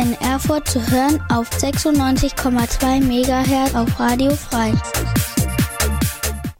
[0.00, 4.72] in Erfurt zu hören auf 96,2 MHz auf Radio Frei.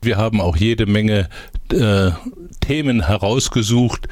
[0.02, 1.28] Wir haben auch jede Menge
[1.72, 2.10] äh,
[2.60, 4.08] Themen herausgesucht,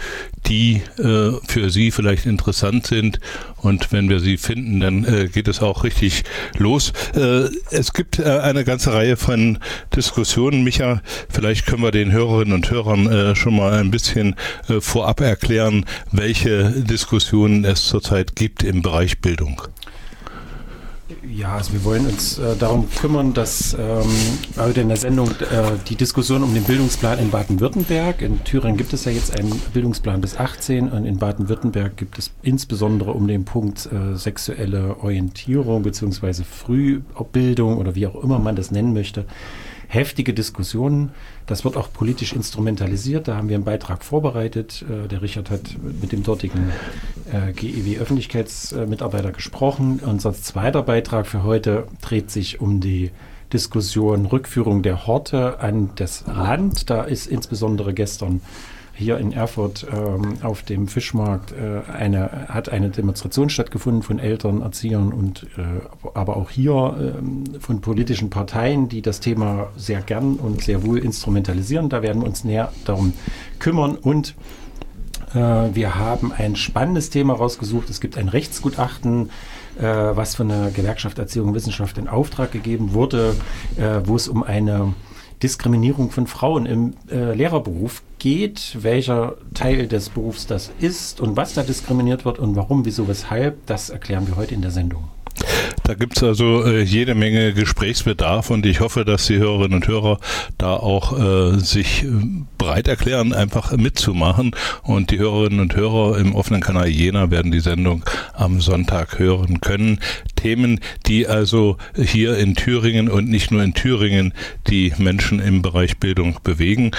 [0.49, 3.21] die äh, für Sie vielleicht interessant sind.
[3.57, 6.25] Und wenn wir sie finden, dann äh, geht es auch richtig
[6.57, 6.93] los.
[7.15, 9.59] Äh, es gibt äh, eine ganze Reihe von
[9.95, 10.65] Diskussionen.
[10.65, 14.37] Micha, vielleicht können wir den Hörerinnen und Hörern äh, schon mal ein bisschen
[14.69, 19.63] äh, vorab erklären, welche Diskussionen es zurzeit gibt im Bereich Bildung.
[21.27, 24.05] Ja, also wir wollen uns äh, darum kümmern, dass ähm,
[24.59, 28.21] heute in der Sendung äh, die Diskussion um den Bildungsplan in Baden-Württemberg.
[28.21, 32.31] In Thüringen gibt es ja jetzt einen Bildungsplan bis 18 und in Baden-Württemberg gibt es
[32.43, 36.45] insbesondere um den Punkt äh, sexuelle Orientierung bzw.
[36.45, 39.25] Frühbildung oder wie auch immer man das nennen möchte
[39.89, 41.11] heftige Diskussionen.
[41.47, 43.27] Das wird auch politisch instrumentalisiert.
[43.27, 44.85] Da haben wir einen Beitrag vorbereitet.
[44.89, 46.71] Äh, der Richard hat mit dem dortigen
[47.33, 50.01] äh, GEW-Öffentlichkeitsmitarbeiter gesprochen.
[50.05, 53.11] Unser zweiter Beitrag für heute dreht sich um die
[53.53, 56.91] Diskussion Rückführung der Horte an das Land.
[56.91, 58.43] Da ist insbesondere gestern
[58.99, 64.61] hier in Erfurt ähm, auf dem Fischmarkt äh, eine, hat eine Demonstration stattgefunden von Eltern,
[64.61, 65.63] Erziehern und äh,
[66.15, 67.15] aber auch hier
[67.55, 71.89] äh, von politischen Parteien, die das Thema sehr gern und sehr wohl instrumentalisieren.
[71.89, 73.13] Da werden wir uns näher darum
[73.61, 74.35] kümmern und
[75.33, 77.91] äh, wir haben ein spannendes Thema rausgesucht.
[77.91, 79.31] Es gibt ein Rechtsgutachten,
[79.79, 83.37] äh, was von der Gewerkschaft Erziehung und Wissenschaft in Auftrag gegeben wurde,
[83.77, 84.93] äh, wo es um eine
[85.43, 91.55] Diskriminierung von Frauen im äh, Lehrerberuf geht, welcher Teil des Berufs das ist und was
[91.55, 95.09] da diskriminiert wird und warum, wieso, weshalb, das erklären wir heute in der Sendung.
[95.89, 99.89] Da gibt es also äh, jede Menge Gesprächsbedarf und ich hoffe, dass die Hörerinnen und
[99.89, 100.21] Hörer
[100.59, 102.09] da auch äh, sich äh,
[102.59, 104.51] bereit erklären, einfach mitzumachen.
[104.83, 109.63] Und die Hörerinnen und Hörer im offenen Kanal Jena werden die Sendung am Sonntag hören
[109.63, 110.01] können.
[110.37, 114.35] Themen, die also hier in Thüringen und nicht nur in Thüringen
[114.67, 116.91] die Menschen im Bereich Bildung bewegen.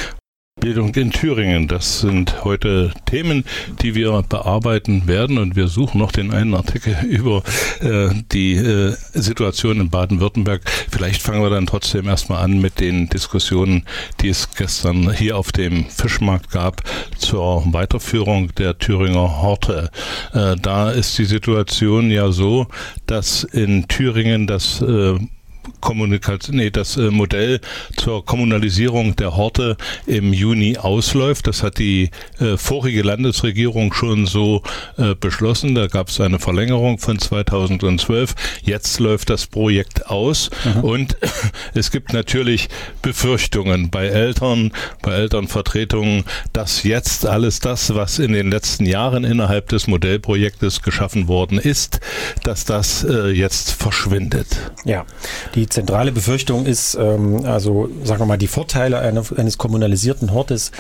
[0.59, 1.67] Bildung in Thüringen.
[1.67, 3.45] Das sind heute Themen,
[3.81, 7.43] die wir bearbeiten werden und wir suchen noch den einen Artikel über
[7.79, 10.61] äh, die äh, Situation in Baden-Württemberg.
[10.89, 13.85] Vielleicht fangen wir dann trotzdem erstmal an mit den Diskussionen,
[14.21, 16.83] die es gestern hier auf dem Fischmarkt gab
[17.17, 19.89] zur Weiterführung der Thüringer Horte.
[20.33, 22.67] Äh, da ist die Situation ja so,
[23.05, 25.15] dass in Thüringen das äh,
[25.79, 27.59] Kommunikation, nee, das äh, Modell
[27.97, 31.47] zur Kommunalisierung der Horte im Juni ausläuft.
[31.47, 34.63] Das hat die äh, vorige Landesregierung schon so
[34.97, 35.75] äh, beschlossen.
[35.75, 38.35] Da gab es eine Verlängerung von 2012.
[38.63, 40.83] Jetzt läuft das Projekt aus mhm.
[40.83, 41.17] und
[41.73, 42.69] es gibt natürlich
[43.01, 46.23] Befürchtungen bei Eltern, bei Elternvertretungen,
[46.53, 51.99] dass jetzt alles das, was in den letzten Jahren innerhalb des Modellprojektes geschaffen worden ist,
[52.43, 54.47] dass das äh, jetzt verschwindet.
[54.85, 55.05] Ja,
[55.55, 60.71] die zentrale Befürchtung ist, ähm, also sagen wir mal, die Vorteile eines, eines kommunalisierten Hortes,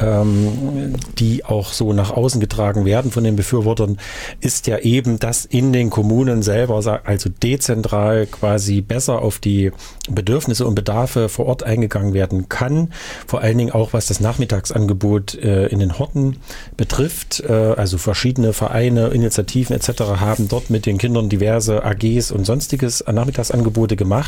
[0.00, 3.98] ähm, die auch so nach außen getragen werden von den Befürwortern,
[4.40, 9.72] ist ja eben, dass in den Kommunen selber, also dezentral quasi besser auf die
[10.10, 12.92] Bedürfnisse und Bedarfe vor Ort eingegangen werden kann.
[13.26, 16.36] Vor allen Dingen auch, was das Nachmittagsangebot äh, in den Horten
[16.76, 17.40] betrifft.
[17.40, 20.00] Äh, also verschiedene Vereine, Initiativen etc.
[20.20, 24.23] haben dort mit den Kindern diverse AGs und sonstiges Nachmittagsangebote gemacht.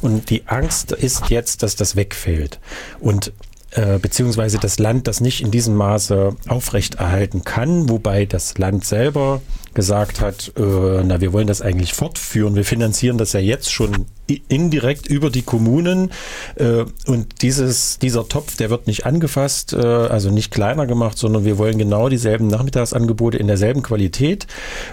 [0.00, 2.58] Und die Angst ist jetzt, dass das wegfällt.
[2.98, 3.32] Und
[3.72, 9.40] äh, beziehungsweise das Land das nicht in diesem Maße aufrechterhalten kann, wobei das Land selber
[9.74, 12.56] gesagt hat, äh, na, wir wollen das eigentlich fortführen.
[12.56, 14.06] Wir finanzieren das ja jetzt schon
[14.48, 16.10] indirekt über die Kommunen
[16.56, 21.44] äh, und dieses, dieser Topf, der wird nicht angefasst, äh, also nicht kleiner gemacht, sondern
[21.44, 24.46] wir wollen genau dieselben Nachmittagsangebote in derselben Qualität.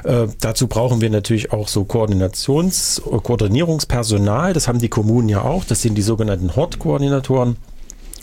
[0.04, 4.54] Äh, dazu brauchen wir natürlich auch so Koordinations-, Koordinierungspersonal.
[4.54, 5.66] Das haben die Kommunen ja auch.
[5.66, 7.58] Das sind die sogenannten Hortkoordinatoren.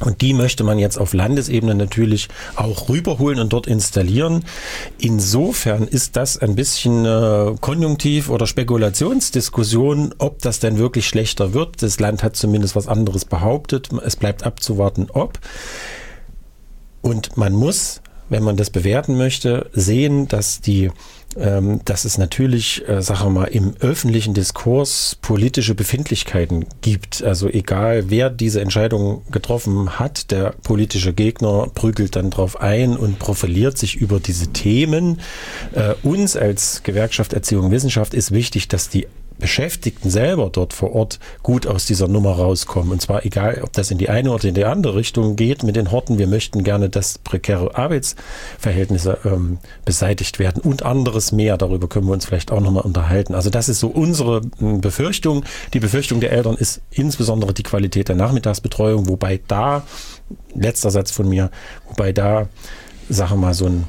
[0.00, 4.44] Und die möchte man jetzt auf Landesebene natürlich auch rüberholen und dort installieren.
[4.98, 11.82] Insofern ist das ein bisschen äh, Konjunktiv- oder Spekulationsdiskussion, ob das denn wirklich schlechter wird.
[11.82, 13.90] Das Land hat zumindest was anderes behauptet.
[14.04, 15.38] Es bleibt abzuwarten, ob.
[17.00, 20.90] Und man muss, wenn man das bewerten möchte, sehen, dass die
[21.36, 27.24] ähm, dass es natürlich, äh, sagen wir mal, im öffentlichen Diskurs politische Befindlichkeiten gibt.
[27.24, 33.18] Also egal, wer diese Entscheidung getroffen hat, der politische Gegner prügelt dann drauf ein und
[33.18, 35.20] profiliert sich über diese Themen.
[35.72, 40.94] Äh, uns als Gewerkschaft Erziehung und Wissenschaft ist wichtig, dass die Beschäftigten selber dort vor
[40.94, 42.92] Ort gut aus dieser Nummer rauskommen.
[42.92, 45.76] Und zwar egal, ob das in die eine oder in die andere Richtung geht mit
[45.76, 46.18] den Horten.
[46.18, 51.56] Wir möchten gerne, dass prekäre Arbeitsverhältnisse ähm, beseitigt werden und anderes mehr.
[51.56, 53.34] Darüber können wir uns vielleicht auch nochmal unterhalten.
[53.34, 55.44] Also das ist so unsere hm, Befürchtung.
[55.72, 59.82] Die Befürchtung der Eltern ist insbesondere die Qualität der Nachmittagsbetreuung, wobei da,
[60.54, 61.50] letzter Satz von mir,
[61.88, 62.48] wobei da,
[63.08, 63.88] sage mal, so ein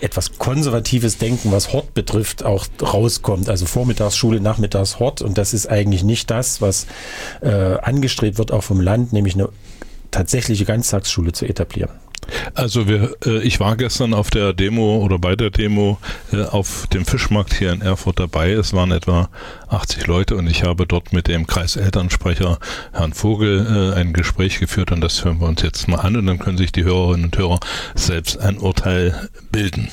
[0.00, 3.48] etwas konservatives Denken, was Hort betrifft, auch rauskommt.
[3.48, 5.22] Also Vormittagsschule, Nachmittagshort.
[5.22, 6.86] Und das ist eigentlich nicht das, was
[7.42, 9.48] äh, angestrebt wird, auch vom Land, nämlich eine
[10.10, 11.90] tatsächliche Ganztagsschule zu etablieren.
[12.54, 15.98] Also wir, äh, ich war gestern auf der Demo oder bei der Demo
[16.32, 18.52] äh, auf dem Fischmarkt hier in Erfurt dabei.
[18.52, 19.28] Es waren etwa
[19.68, 22.58] 80 Leute und ich habe dort mit dem Kreiselternsprecher
[22.92, 26.26] Herrn Vogel äh, ein Gespräch geführt und das hören wir uns jetzt mal an und
[26.26, 27.60] dann können sich die Hörerinnen und Hörer
[27.94, 29.88] selbst ein Urteil bilden.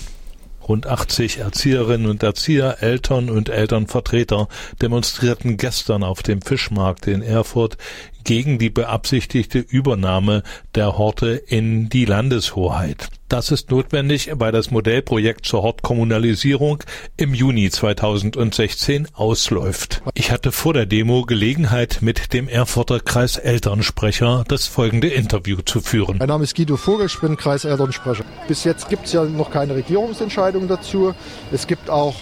[0.68, 4.50] Rund 80 Erzieherinnen und Erzieher, Eltern und Elternvertreter
[4.82, 7.78] demonstrierten gestern auf dem Fischmarkt in Erfurt
[8.28, 10.44] gegen die beabsichtigte Übernahme
[10.76, 13.08] der Horte in die Landeshoheit.
[13.30, 16.84] Das ist notwendig, weil das Modellprojekt zur Hortkommunalisierung
[17.16, 20.02] im Juni 2016 ausläuft.
[20.14, 26.18] Ich hatte vor der Demo Gelegenheit, mit dem Erfurter Kreiselternsprecher das folgende Interview zu führen.
[26.18, 28.26] Mein Name ist Guido Vogel, ich bin Kreiselternsprecher.
[28.50, 31.14] Bis jetzt gibt es ja noch keine Regierungsentscheidung dazu.
[31.54, 32.16] Es gibt auch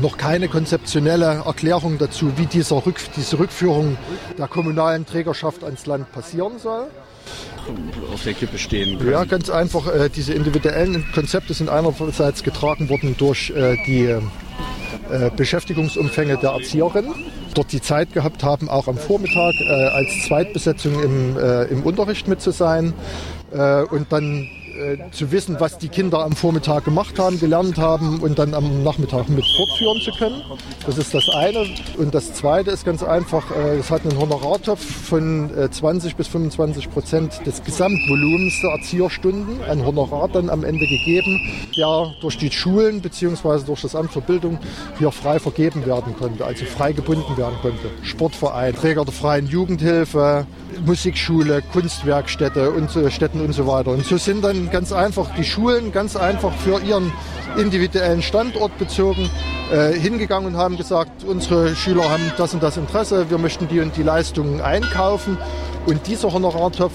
[0.00, 3.96] noch keine konzeptionelle Erklärung dazu, wie diese Rückführung
[4.36, 6.86] der kommunalen Trägerschaft ans Land passieren soll.
[8.12, 9.10] Auf der Kippe stehen können.
[9.10, 9.92] Ja, ganz einfach.
[9.92, 17.14] Äh, diese individuellen Konzepte sind einerseits getragen worden durch äh, die äh, Beschäftigungsumfänge der Erzieherinnen.
[17.54, 22.28] Dort die Zeit gehabt haben, auch am Vormittag äh, als Zweitbesetzung im, äh, im Unterricht
[22.28, 22.94] mit zu sein.
[23.50, 24.46] Und dann
[24.78, 28.82] äh, zu wissen, was die Kinder am Vormittag gemacht haben, gelernt haben und dann am
[28.82, 30.42] Nachmittag mit fortführen zu können.
[30.86, 31.66] Das ist das eine.
[31.96, 36.28] Und das zweite ist ganz einfach, äh, es hat einen Honorartopf von äh, 20 bis
[36.28, 41.40] 25 Prozent des Gesamtvolumens der Erzieherstunden, ein Honorar dann am Ende gegeben,
[41.76, 43.64] der durch die Schulen bzw.
[43.66, 44.58] durch das Amt für Bildung
[44.98, 47.90] hier frei vergeben werden konnte, also frei gebunden werden konnte.
[48.02, 50.46] Sportverein, Träger der freien Jugendhilfe,
[50.84, 53.90] Musikschule, Kunstwerkstätte und so, Städten und so weiter.
[53.90, 57.12] Und so sind dann ganz einfach die Schulen ganz einfach für ihren
[57.56, 59.30] individuellen Standort bezogen
[59.72, 63.80] äh, hingegangen und haben gesagt, unsere Schüler haben das und das Interesse, wir möchten die
[63.80, 65.38] und die Leistungen einkaufen.
[65.86, 66.94] Und dieser Honorartopf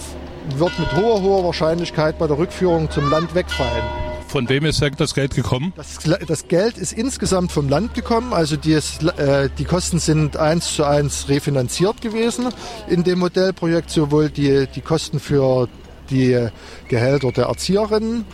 [0.58, 3.84] wird mit hoher, hoher Wahrscheinlichkeit bei der Rückführung zum Land wegfallen.
[4.28, 5.74] Von wem ist das Geld gekommen?
[5.76, 8.34] Das, das Geld ist insgesamt vom Land gekommen.
[8.34, 12.48] Also die, äh, die Kosten sind eins zu eins refinanziert gewesen
[12.88, 13.92] in dem Modellprojekt.
[13.92, 15.70] Sowohl die, die Kosten für
[16.10, 16.48] die
[16.88, 18.26] Gehälter der Erzieherinnen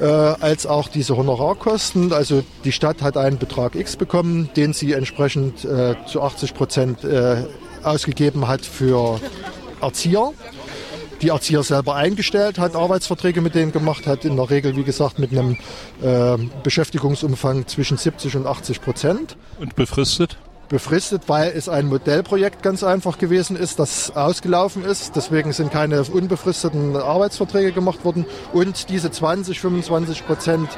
[0.00, 2.12] äh, als auch diese Honorarkosten.
[2.12, 7.04] Also die Stadt hat einen Betrag X bekommen, den sie entsprechend äh, zu 80 Prozent
[7.04, 7.44] äh,
[7.82, 9.20] ausgegeben hat für
[9.80, 10.32] Erzieher
[11.22, 15.18] die Erzieher selber eingestellt hat, Arbeitsverträge mit denen gemacht hat, in der Regel, wie gesagt,
[15.18, 15.56] mit einem
[16.02, 19.36] äh, Beschäftigungsumfang zwischen 70 und 80 Prozent.
[19.58, 20.38] Und befristet?
[20.70, 25.16] Befristet, weil es ein Modellprojekt ganz einfach gewesen ist, das ausgelaufen ist.
[25.16, 28.24] Deswegen sind keine unbefristeten Arbeitsverträge gemacht worden.
[28.54, 30.70] Und diese 20, 25 Prozent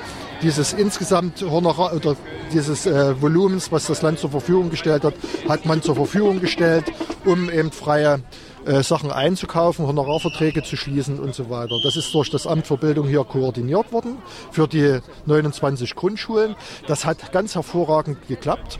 [0.42, 2.16] dieses insgesamt Honorar oder
[2.52, 5.14] dieses äh, Volumens, was das Land zur Verfügung gestellt hat,
[5.48, 6.86] hat man zur Verfügung gestellt,
[7.24, 8.22] um eben freie
[8.64, 11.76] äh, Sachen einzukaufen, Honorarverträge zu schließen und so weiter.
[11.84, 14.16] Das ist durch das Amt für Bildung hier koordiniert worden
[14.50, 16.56] für die 29 Grundschulen.
[16.86, 18.78] Das hat ganz hervorragend geklappt.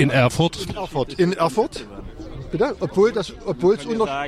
[0.00, 0.56] In Erfurt?
[0.66, 1.12] In Erfurt.
[1.18, 1.86] In Erfurt.
[2.50, 2.74] Bitte?
[2.80, 4.26] Obwohl das, obwohl es unter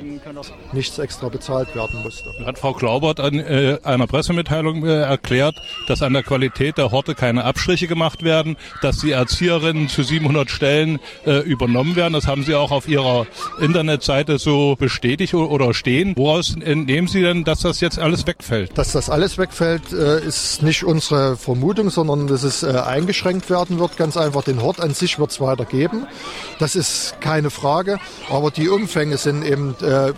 [0.72, 2.30] nichts extra bezahlt werden musste.
[2.44, 5.56] Hat Frau Klaubert an äh, einer Pressemitteilung äh, erklärt,
[5.88, 10.50] dass an der Qualität der Horte keine Abstriche gemacht werden, dass die Erzieherinnen zu 700
[10.50, 12.12] Stellen äh, übernommen werden.
[12.12, 13.26] Das haben Sie auch auf Ihrer
[13.60, 16.14] Internetseite so bestätigt oder stehen.
[16.16, 18.76] Woraus entnehmen Sie denn, dass das jetzt alles wegfällt?
[18.78, 23.78] Dass das alles wegfällt, äh, ist nicht unsere Vermutung, sondern dass es äh, eingeschränkt werden
[23.78, 23.96] wird.
[23.96, 26.06] Ganz einfach, den Hort an sich wird es weiter geben.
[26.58, 27.98] Das ist keine Frage.
[28.30, 30.12] Aber die Umfänge sind eben äh, äh,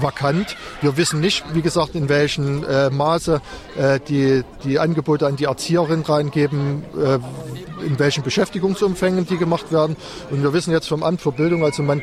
[0.00, 0.56] vakant.
[0.80, 3.40] Wir wissen nicht, wie gesagt, in welchem äh, Maße
[3.76, 7.18] äh, die, die Angebote an die Erzieherin reingeben, äh,
[7.84, 9.96] in welchen Beschäftigungsumfängen die gemacht werden.
[10.30, 12.02] Und wir wissen jetzt vom Amt für Bildung, also man,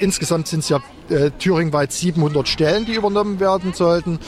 [0.00, 4.18] insgesamt sind es ja äh, thüringweit 700 Stellen, die übernommen werden sollten.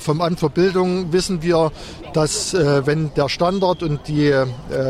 [0.00, 1.70] Vom Amt für Bildung wissen wir,
[2.12, 4.46] dass äh, wenn der Standard und die äh,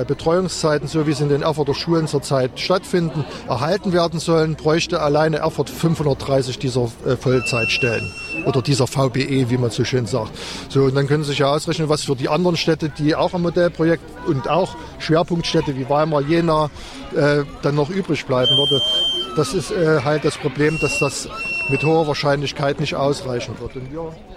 [0.06, 5.38] Betreuungszeiten, so wie sie in den Erfurter Schulen zurzeit stattfinden, erhalten werden sollen, bräuchte alleine
[5.38, 8.10] Erfurt 530 dieser äh, Vollzeitstellen.
[8.46, 10.32] oder dieser VBE, wie man so schön sagt.
[10.68, 13.34] So, und dann können Sie sich ja ausrechnen, was für die anderen Städte, die auch
[13.34, 16.70] am Modellprojekt und auch Schwerpunktstädte wie Weimar, Jena
[17.14, 18.80] äh, dann noch übrig bleiben würde.
[19.37, 21.28] Das ist äh, halt das Problem, dass das
[21.70, 23.72] mit hoher Wahrscheinlichkeit nicht ausreichen wird.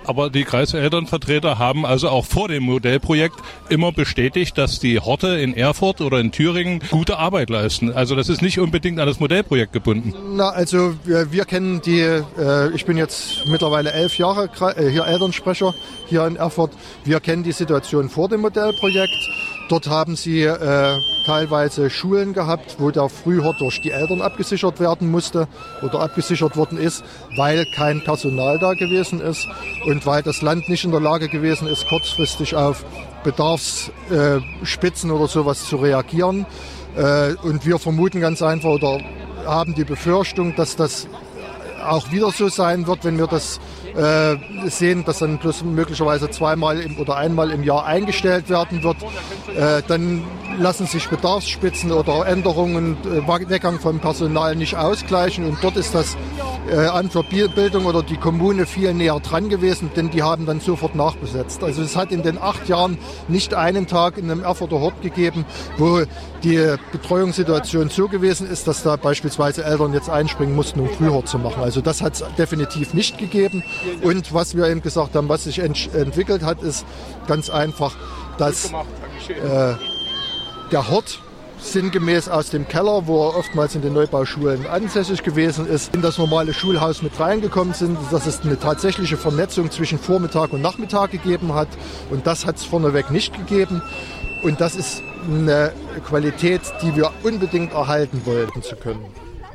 [0.05, 3.35] Aber die Kreiselternvertreter haben also auch vor dem Modellprojekt
[3.69, 7.93] immer bestätigt, dass die Horte in Erfurt oder in Thüringen gute Arbeit leisten.
[7.93, 10.13] Also das ist nicht unbedingt an das Modellprojekt gebunden.
[10.35, 15.05] Na, also wir, wir kennen die, äh, ich bin jetzt mittlerweile elf Jahre äh, hier
[15.05, 15.73] Elternsprecher
[16.07, 16.71] hier in Erfurt.
[17.03, 19.29] Wir kennen die Situation vor dem Modellprojekt.
[19.71, 25.09] Dort haben sie äh, teilweise Schulen gehabt, wo der Frühhort durch die Eltern abgesichert werden
[25.09, 25.47] musste
[25.81, 27.05] oder abgesichert worden ist,
[27.37, 29.47] weil kein Personal da gewesen ist
[29.85, 32.83] und weil das Land nicht in der Lage gewesen ist, kurzfristig auf
[33.23, 36.45] Bedarfsspitzen äh, oder sowas zu reagieren.
[36.97, 38.99] Äh, und wir vermuten ganz einfach oder
[39.45, 41.07] haben die Befürchtung, dass das
[41.81, 43.59] auch wieder so sein wird, wenn wir das
[43.95, 44.37] äh,
[44.69, 48.97] sehen, dass dann plus möglicherweise zweimal im, oder einmal im Jahr eingestellt werden wird.
[49.55, 50.23] Äh, dann
[50.57, 55.45] lassen sich Bedarfsspitzen oder Änderungen, äh, Weggang von Personal nicht ausgleichen.
[55.45, 56.17] Und dort ist das
[56.71, 60.59] äh, Amt für Bildung oder die Kommune viel näher dran gewesen, denn die haben dann
[60.61, 61.63] sofort nachbesetzt.
[61.63, 62.97] Also es hat in den acht Jahren
[63.27, 65.45] nicht einen Tag in einem Erfurter Hort gegeben,
[65.77, 66.03] wo
[66.43, 71.37] die Betreuungssituation so gewesen ist, dass da beispielsweise Eltern jetzt einspringen mussten, um Frühhort zu
[71.37, 71.61] machen.
[71.61, 73.63] Also das hat es definitiv nicht gegeben.
[74.01, 76.85] Und was wir eben gesagt haben, was sich ent entwickelt hat, ist
[77.27, 77.95] ganz einfach,
[78.37, 79.75] dass äh,
[80.71, 81.19] der Hort
[81.61, 86.17] sinngemäß aus dem Keller, wo er oftmals in den Neubauschulen ansässig gewesen ist, in das
[86.17, 91.53] normale Schulhaus mit reingekommen sind, dass es eine tatsächliche Vernetzung zwischen Vormittag und Nachmittag gegeben
[91.53, 91.69] hat.
[92.09, 93.81] Und das hat es vorneweg nicht gegeben.
[94.43, 95.71] Und das ist eine
[96.05, 99.05] Qualität, die wir unbedingt erhalten wollten zu können.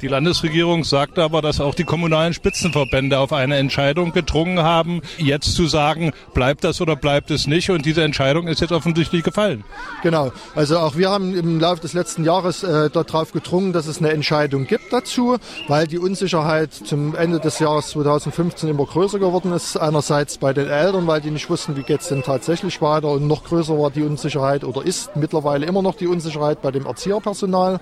[0.03, 5.55] Die Landesregierung sagt aber, dass auch die kommunalen Spitzenverbände auf eine Entscheidung gedrungen haben, jetzt
[5.55, 7.71] zu sagen, bleibt das oder bleibt es nicht.
[7.71, 9.65] Und diese Entscheidung ist jetzt offensichtlich gefallen.
[10.03, 10.33] Genau.
[10.55, 14.11] Also auch wir haben im Laufe des letzten Jahres äh, darauf gedrungen, dass es eine
[14.11, 19.79] Entscheidung gibt dazu, weil die Unsicherheit zum Ende des Jahres 2015 immer größer geworden ist.
[19.79, 23.09] Einerseits bei den Eltern, weil die nicht wussten, wie geht es denn tatsächlich weiter.
[23.13, 26.85] Und noch größer war die Unsicherheit oder ist mittlerweile immer noch die Unsicherheit bei dem
[26.85, 27.81] Erzieherpersonal.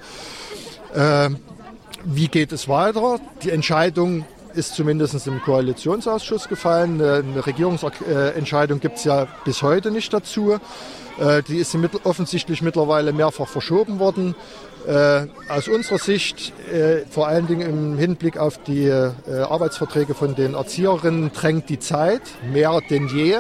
[0.95, 1.31] Äh,
[2.05, 3.19] wie geht es weiter?
[3.43, 7.01] Die Entscheidung ist zumindest im Koalitionsausschuss gefallen.
[7.03, 10.59] Eine Regierungsentscheidung gibt es ja bis heute nicht dazu.
[11.19, 14.35] Äh, die ist offensichtlich mittlerweile mehrfach verschoben worden.
[14.87, 20.55] Äh, aus unserer Sicht, äh, vor allen Dingen im Hinblick auf die Arbeitsverträge von den
[20.55, 23.39] Erzieherinnen, drängt die Zeit mehr denn je.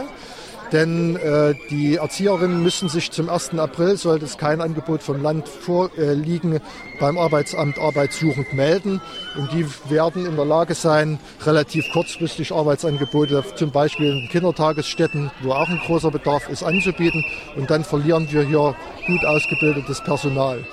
[0.73, 3.59] Denn äh, die Erzieherinnen müssen sich zum 1.
[3.59, 6.61] April, sollte es kein Angebot vom Land vorliegen,
[6.99, 9.00] beim Arbeitsamt arbeitssuchend melden.
[9.37, 15.52] Und die werden in der Lage sein, relativ kurzfristig Arbeitsangebote, zum Beispiel in Kindertagesstätten, wo
[15.52, 17.25] auch ein großer Bedarf ist, anzubieten.
[17.56, 18.75] Und dann verlieren wir hier
[19.06, 20.64] gut ausgebildetes Personal.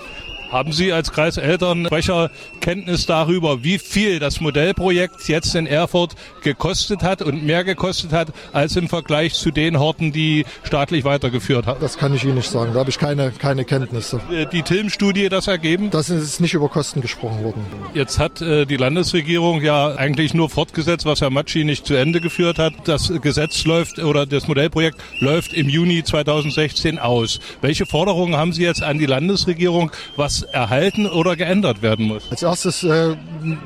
[0.51, 2.29] Haben Sie als Kreiselternsprecher
[2.59, 8.33] Kenntnis darüber, wie viel das Modellprojekt jetzt in Erfurt gekostet hat und mehr gekostet hat
[8.51, 11.79] als im Vergleich zu den Horten, die staatlich weitergeführt haben?
[11.79, 12.73] Das kann ich Ihnen nicht sagen.
[12.73, 14.19] Da habe ich keine, keine Kenntnisse.
[14.29, 15.89] Äh, die TILM-Studie das ergeben?
[15.89, 17.65] Das ist nicht über Kosten gesprochen worden.
[17.93, 22.19] Jetzt hat äh, die Landesregierung ja eigentlich nur fortgesetzt, was Herr Matschi nicht zu Ende
[22.19, 22.73] geführt hat.
[22.83, 27.39] Das Gesetz läuft oder das Modellprojekt läuft im Juni 2016 aus.
[27.61, 32.29] Welche Forderungen haben Sie jetzt an die Landesregierung, was erhalten oder geändert werden muss?
[32.31, 33.15] Als erstes äh,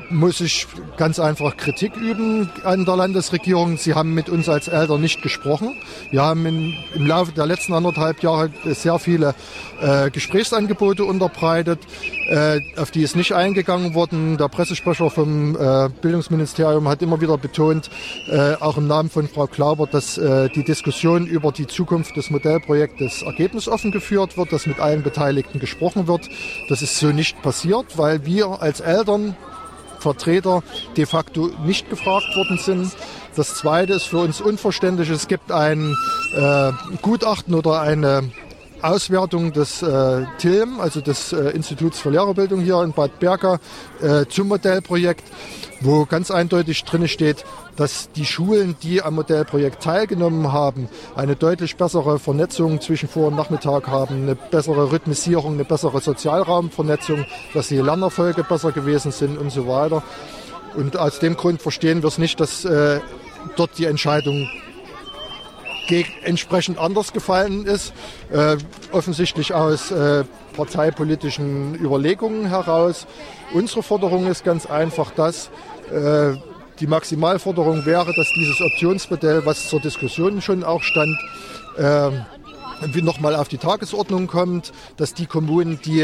[0.09, 0.67] muss ich
[0.97, 3.77] ganz einfach Kritik üben an der Landesregierung.
[3.77, 5.75] Sie haben mit uns als Eltern nicht gesprochen.
[6.11, 9.35] Wir haben in, im Laufe der letzten anderthalb Jahre sehr viele
[9.81, 11.79] äh, Gesprächsangebote unterbreitet,
[12.29, 14.37] äh, auf die ist nicht eingegangen worden.
[14.37, 17.89] Der Pressesprecher vom äh, Bildungsministerium hat immer wieder betont,
[18.29, 22.29] äh, auch im Namen von Frau Klauber, dass äh, die Diskussion über die Zukunft des
[22.29, 26.29] Modellprojektes ergebnisoffen geführt wird, dass mit allen Beteiligten gesprochen wird.
[26.67, 29.35] Das ist so nicht passiert, weil wir als Eltern
[29.99, 30.61] Vertreter
[30.97, 32.91] de facto nicht gefragt worden sind.
[33.35, 35.09] Das Zweite ist für uns unverständlich.
[35.09, 35.95] Es gibt ein
[36.35, 38.29] äh, Gutachten oder eine
[38.81, 43.59] Auswertung des äh, TILM, also des äh, Instituts für Lehrerbildung hier in Bad Berka,
[44.01, 45.23] äh, zum Modellprojekt,
[45.81, 51.75] wo ganz eindeutig drin steht, dass die Schulen, die am Modellprojekt teilgenommen haben, eine deutlich
[51.75, 57.77] bessere Vernetzung zwischen Vor- und Nachmittag haben, eine bessere Rhythmisierung, eine bessere Sozialraumvernetzung, dass die
[57.77, 60.03] Lernerfolge besser gewesen sind und so weiter.
[60.75, 62.99] Und aus dem Grund verstehen wir es nicht, dass äh,
[63.55, 64.49] dort die Entscheidung
[66.23, 67.93] entsprechend anders gefallen ist,
[68.31, 68.57] äh,
[68.91, 70.23] offensichtlich aus äh,
[70.55, 73.07] parteipolitischen Überlegungen heraus.
[73.53, 75.49] Unsere Forderung ist ganz einfach das,
[75.91, 76.33] äh,
[76.81, 81.17] Die Maximalforderung wäre, dass dieses Optionsmodell, was zur Diskussion schon auch stand,
[83.01, 86.03] nochmal auf die Tagesordnung kommt, dass die Kommunen, die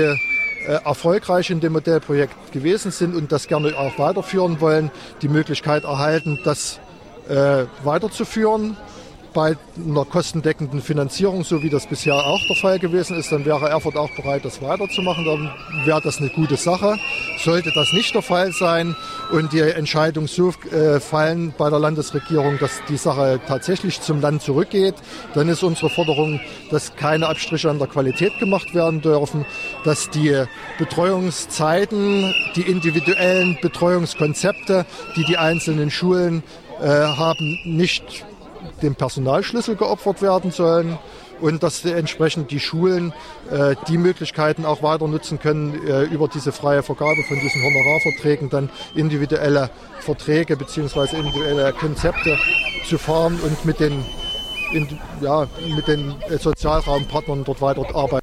[0.66, 6.40] erfolgreich in dem Modellprojekt gewesen sind und das gerne auch weiterführen wollen, die Möglichkeit erhalten,
[6.46, 6.80] das
[7.28, 8.78] äh, weiterzuführen
[9.34, 13.70] bei einer kostendeckenden Finanzierung, so wie das bisher auch der Fall gewesen ist, dann wäre
[13.70, 15.26] Erfurt auch bereit, das weiterzumachen.
[15.26, 15.52] Dann
[15.86, 16.98] wäre das eine gute Sache.
[17.38, 18.96] Sollte das nicht der Fall sein
[19.32, 24.42] und die Entscheidung so äh, fallen bei der Landesregierung, dass die Sache tatsächlich zum Land
[24.42, 24.96] zurückgeht,
[25.34, 29.46] dann ist unsere Forderung, dass keine Abstriche an der Qualität gemacht werden dürfen,
[29.84, 30.44] dass die
[30.78, 34.86] Betreuungszeiten, die individuellen Betreuungskonzepte,
[35.16, 36.44] die die einzelnen Schulen
[36.82, 38.26] äh, haben, nicht
[38.82, 40.98] dem Personalschlüssel geopfert werden sollen
[41.42, 43.14] und dass entsprechend die Schulen
[43.50, 48.50] äh, die Möglichkeiten auch weiter nutzen können, äh, über diese freie Vergabe von diesen Honorarverträgen
[48.50, 51.18] dann individuelle Verträge bzw.
[51.18, 52.38] individuelle Konzepte
[52.88, 54.06] zu fahren und mit den,
[54.74, 54.88] in,
[55.22, 58.21] ja, mit den Sozialraumpartnern dort weiter arbeiten.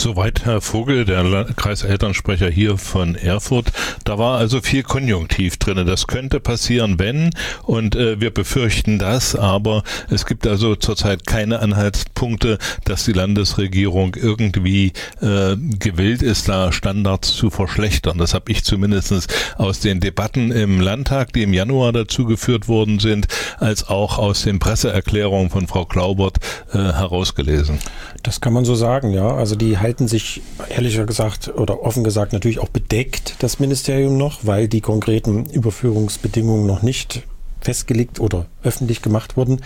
[0.00, 3.70] Soweit Herr Vogel, der Kreiselternsprecher hier von Erfurt.
[4.04, 5.86] Da war also viel Konjunktiv drin.
[5.86, 11.58] Das könnte passieren, wenn, und äh, wir befürchten das, aber es gibt also zurzeit keine
[11.58, 18.16] Anhaltspunkte, dass die Landesregierung irgendwie äh, gewillt ist, da Standards zu verschlechtern.
[18.16, 19.28] Das habe ich zumindest
[19.58, 23.28] aus den Debatten im Landtag, die im Januar dazu geführt worden sind,
[23.58, 26.38] als auch aus den Presseerklärungen von Frau Klaubert
[26.72, 27.80] äh, herausgelesen.
[28.22, 29.28] Das kann man so sagen, ja.
[29.28, 34.44] Also die halten sich ehrlicher gesagt oder offen gesagt natürlich auch bedeckt, das Ministerium noch,
[34.44, 37.24] weil die konkreten Überführungsbedingungen noch nicht
[37.60, 39.62] festgelegt oder öffentlich gemacht wurden.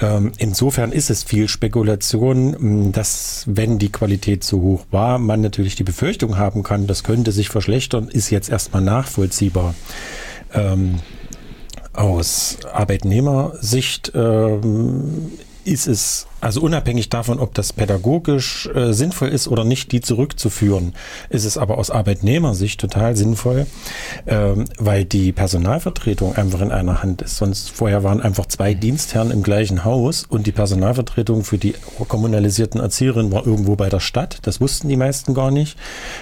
[0.00, 5.74] Ähm, insofern ist es viel Spekulation, dass wenn die Qualität so hoch war, man natürlich
[5.74, 9.74] die Befürchtung haben kann, das könnte sich verschlechtern, ist jetzt erstmal nachvollziehbar.
[10.54, 11.00] Ähm,
[11.92, 15.32] aus Arbeitnehmersicht ähm,
[15.64, 20.94] ist es also unabhängig davon, ob das pädagogisch äh, sinnvoll ist oder nicht, die zurückzuführen,
[21.28, 23.66] ist es aber aus Arbeitnehmersicht total sinnvoll,
[24.28, 27.38] ähm, weil die Personalvertretung einfach in einer Hand ist.
[27.38, 31.74] Sonst vorher waren einfach zwei Dienstherren im gleichen Haus und die Personalvertretung für die
[32.06, 34.38] kommunalisierten Erzieherinnen war irgendwo bei der Stadt.
[34.42, 35.76] Das wussten die meisten gar nicht.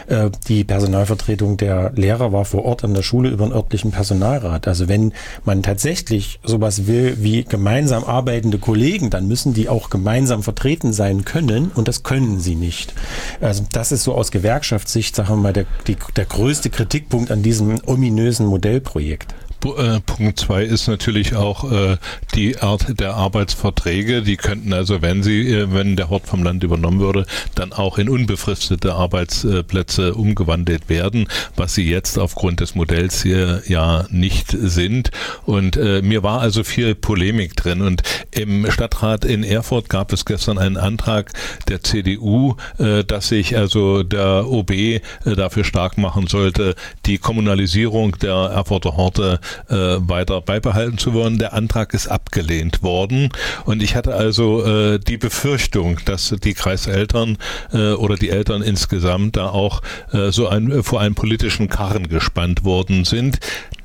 [0.07, 4.69] Äh, die Personalvertretung der Lehrer war vor Ort an der Schule über einen örtlichen Personalrat.
[4.69, 5.13] Also wenn
[5.45, 10.93] man tatsächlich sowas will wie gemeinsam arbeitende Kollegen, dann müssen die auch gemeinsam gemeinsam vertreten
[10.93, 12.95] sein können und das können sie nicht.
[13.41, 17.43] Also das ist so aus Gewerkschaftssicht, sagen wir mal, der, die, der größte Kritikpunkt an
[17.43, 19.35] diesem ominösen Modellprojekt.
[19.65, 21.97] Äh, Punkt zwei ist natürlich auch äh,
[22.35, 24.23] die Art der Arbeitsverträge.
[24.23, 27.25] Die könnten also, wenn sie, äh, wenn der Hort vom Land übernommen würde,
[27.55, 34.05] dann auch in unbefristete Arbeitsplätze umgewandelt werden, was sie jetzt aufgrund des Modells hier ja
[34.11, 35.11] nicht sind.
[35.47, 37.81] Und äh, mir war also viel Polemik drin.
[37.81, 41.33] Und im Stadtrat in Erfurt gab es gestern einen Antrag
[41.69, 46.75] der CDU, äh, dass sich also der OB dafür stark machen sollte,
[47.07, 51.39] die Kommunalisierung der Erfurter Horte äh, weiter beibehalten zu wollen.
[51.39, 53.31] Der Antrag ist abgelehnt worden
[53.65, 57.39] und ich hatte also äh, die Befürchtung, dass die Kreiseltern
[57.73, 62.65] äh, oder die Eltern insgesamt da auch äh, so ein, vor einen politischen Karren gespannt
[62.65, 63.39] worden sind.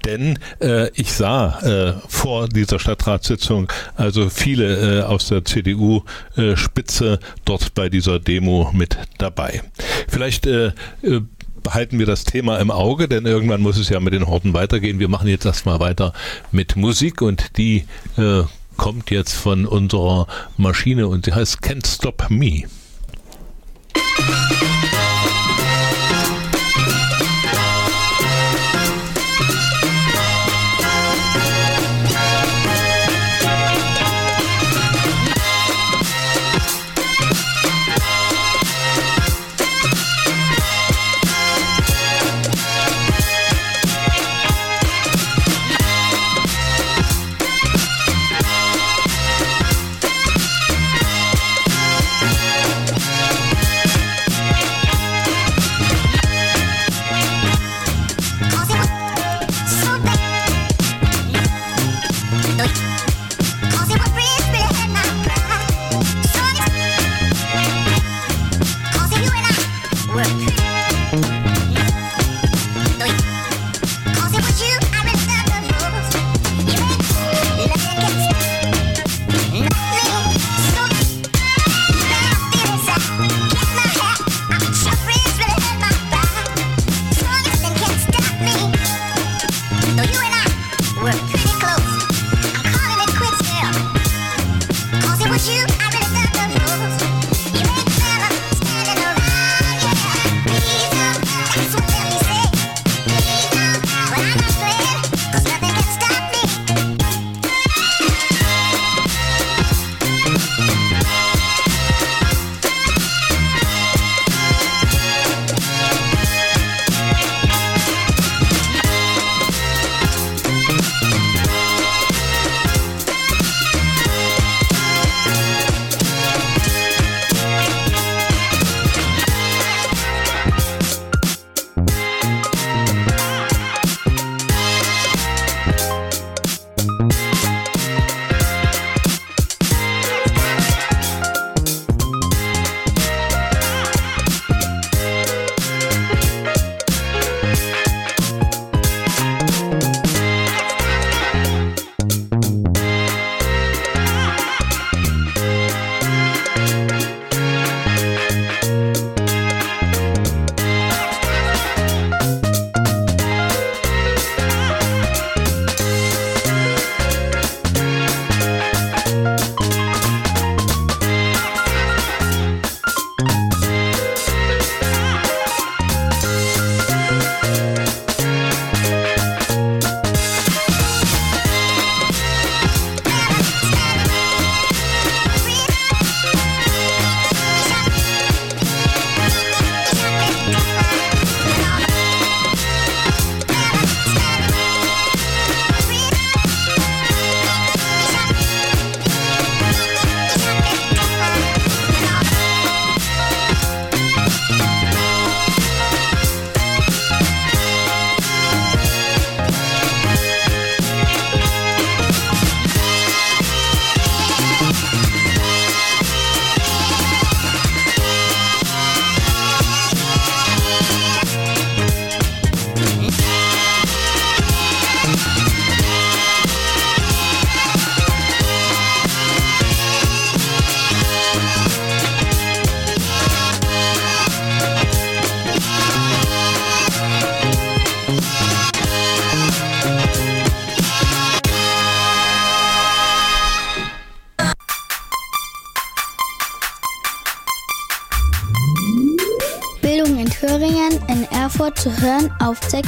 [0.05, 7.25] Denn äh, ich sah äh, vor dieser Stadtratssitzung also viele äh, aus der CDU-Spitze äh,
[7.45, 9.61] dort bei dieser Demo mit dabei.
[10.07, 11.21] Vielleicht äh, äh
[11.61, 14.99] behalten wir das Thema im Auge, denn irgendwann muss es ja mit den Horten weitergehen.
[14.99, 16.13] Wir machen jetzt erstmal weiter
[16.51, 17.85] mit Musik und die
[18.17, 18.43] äh,
[18.77, 22.63] kommt jetzt von unserer Maschine und sie heißt Can't Stop Me.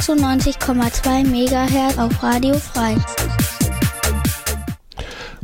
[0.02, 2.96] 96,2 MHz auf Radio Frei.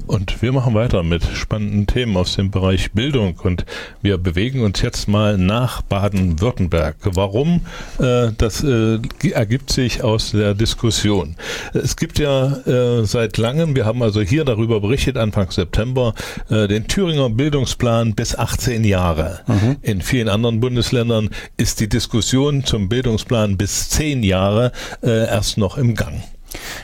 [0.08, 3.64] Und wir machen weiter mit spannenden Themen aus dem Bereich Bildung und
[4.02, 6.96] wir bewegen uns jetzt mal nach Baden-Württemberg.
[7.02, 7.62] Warum?
[7.98, 8.98] Äh, das äh,
[9.30, 11.36] ergibt sich aus der Diskussion.
[11.74, 16.14] Es gibt ja äh, seit langem, wir haben also hier darüber berichtet, Anfang September,
[16.50, 19.40] den Thüringer Bildungsplan bis 18 Jahre.
[19.46, 19.76] Mhm.
[19.82, 25.94] In vielen anderen Bundesländern ist die Diskussion zum Bildungsplan bis 10 Jahre erst noch im
[25.94, 26.22] Gang.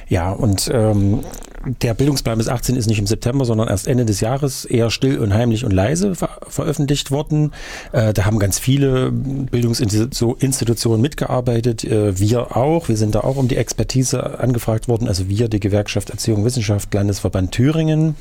[0.09, 1.21] Ja, und ähm,
[1.83, 5.19] der Bildungsplan bis 18 ist nicht im September, sondern erst Ende des Jahres eher still
[5.19, 7.53] und heimlich und leise ver veröffentlicht worden.
[7.93, 11.85] Äh, da haben ganz viele Bildungsinstitutionen mitgearbeitet.
[11.85, 12.89] Äh, wir auch.
[12.89, 15.09] Wir sind da auch um die Expertise angefragt worden.
[15.09, 18.17] Also wir, die Gewerkschaft Erziehung Wissenschaft, Landesverband Thüringen.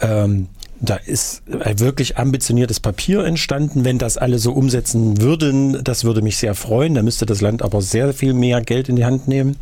[0.00, 0.48] Ähm,
[0.88, 3.84] da ist ein wirklich ambitioniertes Papier entstanden.
[3.84, 6.94] Wenn das alle so umsetzen würden, das würde mich sehr freuen.
[6.94, 9.56] Da müsste das Land aber sehr viel mehr Geld in die Hand nehmen.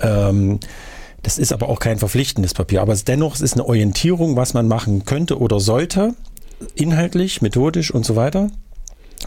[0.00, 0.60] Ähm,
[1.22, 2.82] das ist aber auch kein verpflichtendes Papier.
[2.82, 6.14] Aber dennoch es ist eine Orientierung, was man machen könnte oder sollte,
[6.74, 8.50] inhaltlich, methodisch und so weiter.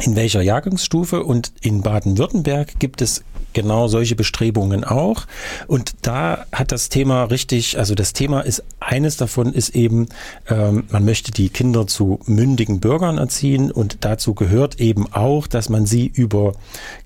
[0.01, 1.23] In welcher Jahrgangsstufe?
[1.23, 5.25] Und in Baden-Württemberg gibt es genau solche Bestrebungen auch.
[5.67, 10.07] Und da hat das Thema richtig, also das Thema ist, eines davon ist eben,
[10.49, 15.69] ähm, man möchte die Kinder zu mündigen Bürgern erziehen und dazu gehört eben auch, dass
[15.69, 16.53] man sie über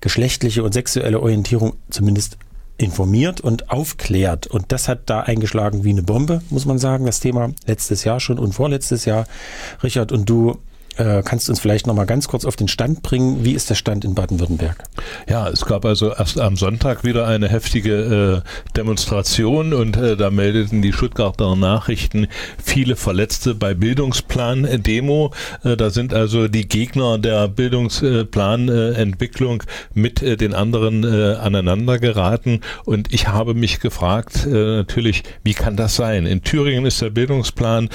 [0.00, 2.38] geschlechtliche und sexuelle Orientierung zumindest
[2.76, 4.46] informiert und aufklärt.
[4.46, 8.20] Und das hat da eingeschlagen wie eine Bombe, muss man sagen, das Thema letztes Jahr
[8.20, 9.26] schon und vorletztes Jahr.
[9.82, 10.58] Richard, und du
[10.96, 13.44] kannst du uns vielleicht noch mal ganz kurz auf den Stand bringen?
[13.44, 14.84] Wie ist der Stand in Baden-Württemberg?
[15.28, 20.30] Ja, es gab also erst am Sonntag wieder eine heftige äh, Demonstration und äh, da
[20.30, 22.28] meldeten die Stuttgarter Nachrichten
[22.62, 25.32] viele Verletzte bei Bildungsplan-Demo.
[25.64, 29.62] Äh, da sind also die Gegner der Bildungsplanentwicklung
[29.94, 35.76] mit äh, den anderen äh, aneinander geraten und ich habe mich gefragt, natürlich, wie kann
[35.76, 36.26] das sein?
[36.26, 37.88] In Thüringen ist der Bildungsplan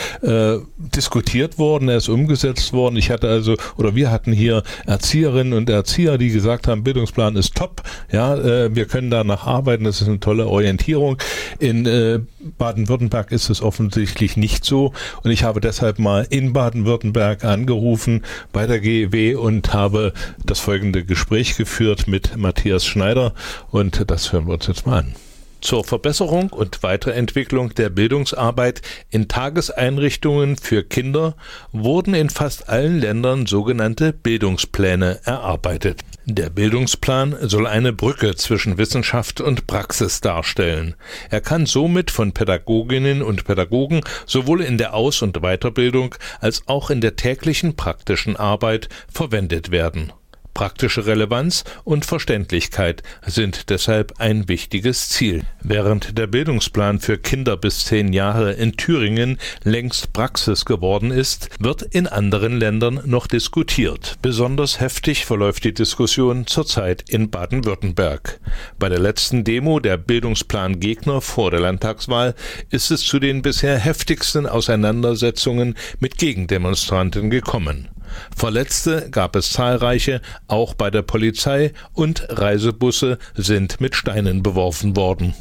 [0.77, 2.97] diskutiert worden, er ist umgesetzt worden worden.
[2.97, 7.55] Ich hatte also, oder wir hatten hier Erzieherinnen und Erzieher, die gesagt haben, Bildungsplan ist
[7.55, 11.17] top, ja, äh, wir können danach arbeiten, das ist eine tolle Orientierung.
[11.59, 12.19] In äh,
[12.57, 18.65] Baden-Württemberg ist es offensichtlich nicht so und ich habe deshalb mal in Baden-Württemberg angerufen bei
[18.65, 20.13] der GEW und habe
[20.45, 23.33] das folgende Gespräch geführt mit Matthias Schneider
[23.71, 25.28] und das hören wir uns jetzt mal an.
[25.61, 31.35] Zur Verbesserung und Weiterentwicklung der Bildungsarbeit in Tageseinrichtungen für Kinder
[31.73, 36.01] wurden in fast allen Ländern sogenannte Bildungspläne erarbeitet.
[36.25, 40.95] Der Bildungsplan soll eine Brücke zwischen Wissenschaft und Praxis darstellen.
[41.29, 46.89] Er kann somit von Pädagoginnen und Pädagogen sowohl in der Aus- und Weiterbildung als auch
[46.89, 50.13] in der täglichen praktischen Arbeit verwendet werden.
[50.59, 55.43] Praktische Relevanz und Verständlichkeit sind deshalb ein wichtiges Ziel.
[55.63, 61.83] Während der Bildungsplan für Kinder bis zehn Jahre in Thüringen längst Praxis geworden ist, wird
[61.83, 64.17] in anderen Ländern noch diskutiert.
[64.21, 68.41] Besonders heftig verläuft die Diskussion zurzeit in Baden-Württemberg.
[68.79, 72.35] Bei der letzten Demo der Bildungsplan-Gegner vor der Landtagswahl
[72.69, 77.87] ist es zu den bisher heftigsten Auseinandersetzungen mit Gegendemonstranten gekommen.
[78.35, 85.33] Verletzte gab es zahlreiche, auch bei der Polizei, und Reisebusse sind mit Steinen beworfen worden.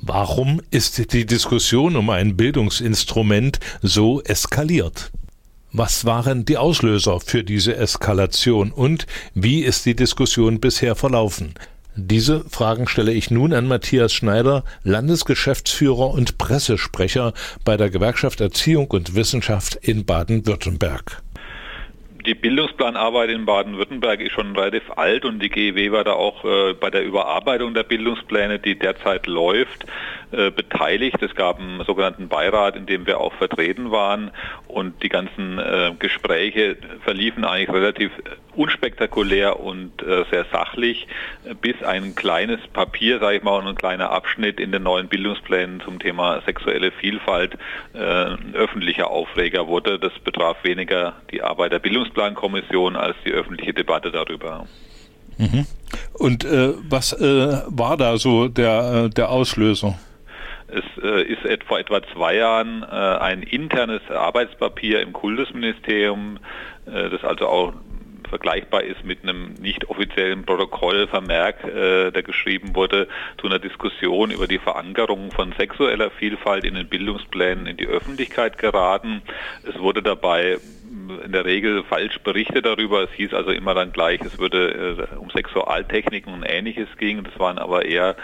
[0.00, 5.12] Warum ist die Diskussion um ein Bildungsinstrument so eskaliert?
[5.72, 11.54] Was waren die Auslöser für diese Eskalation und wie ist die Diskussion bisher verlaufen?
[11.94, 17.32] Diese Fragen stelle ich nun an Matthias Schneider, Landesgeschäftsführer und Pressesprecher
[17.64, 21.22] bei der Gewerkschaft Erziehung und Wissenschaft in Baden-Württemberg
[22.32, 26.72] die Bildungsplanarbeit in Baden-Württemberg ist schon relativ alt und die GEW war da auch äh,
[26.72, 29.84] bei der Überarbeitung der Bildungspläne, die derzeit läuft,
[30.32, 31.22] äh, beteiligt.
[31.22, 34.30] Es gab einen sogenannten Beirat, in dem wir auch vertreten waren
[34.66, 38.10] und die ganzen äh, Gespräche verliefen eigentlich relativ
[38.54, 41.06] unspektakulär und äh, sehr sachlich,
[41.60, 45.80] bis ein kleines Papier, sage ich mal, und ein kleiner Abschnitt in den neuen Bildungsplänen
[45.80, 47.56] zum Thema sexuelle Vielfalt
[47.94, 49.98] äh, ein öffentlicher Aufreger wurde.
[49.98, 54.66] Das betraf weniger die Arbeit der Bildungsplankommission als die öffentliche Debatte darüber.
[55.38, 55.66] Mhm.
[56.14, 59.98] Und äh, was äh, war da so der, äh, der Auslöser?
[60.72, 66.38] Es äh, ist et vor etwa zwei Jahren äh, ein internes Arbeitspapier im Kultusministerium,
[66.86, 67.74] äh, das also auch
[68.32, 73.06] vergleichbar ist mit einem nicht offiziellen Protokollvermerk, äh, der geschrieben wurde,
[73.38, 78.56] zu einer Diskussion über die Verankerung von sexueller Vielfalt in den Bildungsplänen in die Öffentlichkeit
[78.56, 79.20] geraten.
[79.68, 80.56] Es wurde dabei
[81.24, 83.02] in der Regel falsch berichtet darüber.
[83.02, 87.24] Es hieß also immer dann gleich, es würde äh, um Sexualtechniken und ähnliches gehen.
[87.24, 88.16] Das waren aber eher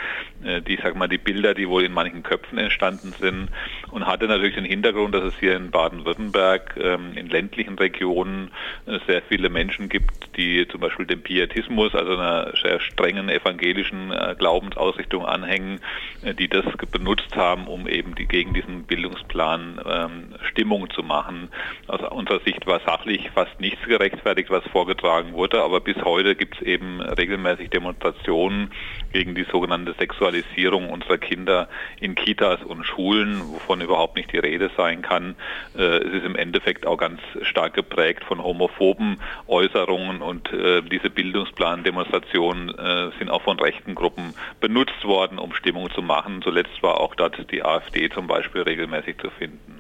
[0.45, 3.49] äh, die, sag mal, die Bilder, die wohl in manchen Köpfen entstanden sind
[3.91, 8.51] und hatte natürlich den Hintergrund, dass es hier in Baden-Württemberg ähm, in ländlichen Regionen
[8.87, 14.13] äh, sehr viele Menschen gibt, die zum Beispiel dem Pietismus, also einer sehr strengen evangelischen
[14.13, 15.81] äh, Glaubensausrichtung anhängen,
[16.23, 21.49] äh, die das benutzt haben, um eben die, gegen diesen Bildungsplan ähm, Stimmung zu machen.
[21.89, 26.57] Aus unserer Sicht war sachlich fast nichts gerechtfertigt, was vorgetragen wurde, aber bis heute gibt
[26.57, 28.71] es eben regelmäßig Demonstrationen
[29.13, 31.69] gegen die sogenannte Sexualisierung unserer Kinder
[32.01, 35.35] in Kitas und Schulen, wovon überhaupt nicht die Rede sein kann.
[35.77, 41.11] Äh, es ist im Endeffekt auch ganz stark geprägt von homophoben Äußerungen und äh, diese
[41.11, 46.43] Bildungsplan-Demonstrationen äh, sind auch von rechten Gruppen benutzt worden, um Stimmung zu machen.
[46.43, 49.78] Zuletzt war auch dort die AfD zum Beispiel regelmäßig zu finden.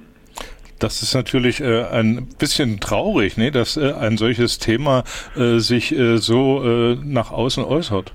[0.79, 5.05] Das ist natürlich äh, ein bisschen traurig, ne, dass äh, ein solches Thema
[5.37, 8.13] äh, sich äh, so äh, nach außen äußert.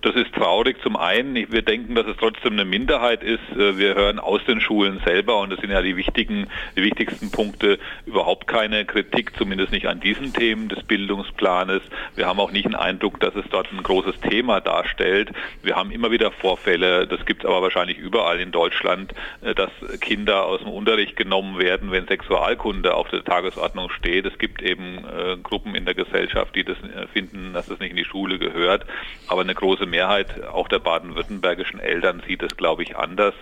[0.00, 1.34] Das ist traurig zum einen.
[1.50, 3.40] Wir denken, dass es trotzdem eine Minderheit ist.
[3.56, 7.32] Äh, wir hören aus den Schulen selber und das sind ja die wichtigen, die wichtigsten
[7.32, 11.82] Punkte überhaupt keine Kritik, zumindest nicht an diesen Themen des Bildungsplanes.
[12.14, 15.32] Wir haben auch nicht den Eindruck, dass es dort ein großes Thema darstellt.
[15.64, 19.70] Wir haben immer wieder Vorfälle, das gibt es aber wahrscheinlich überall in Deutschland, äh, dass
[20.00, 24.26] Kinder aus dem Unterricht genommen werden, wenn Sexualkunde auf der Tagesordnung steht.
[24.26, 26.76] Es gibt eben äh, Gruppen in der Gesellschaft, die das
[27.12, 28.86] finden, dass das nicht in die Schule gehört.
[29.26, 33.34] Aber eine große Mehrheit auch der baden-württembergischen Eltern sieht es, glaube ich, anders.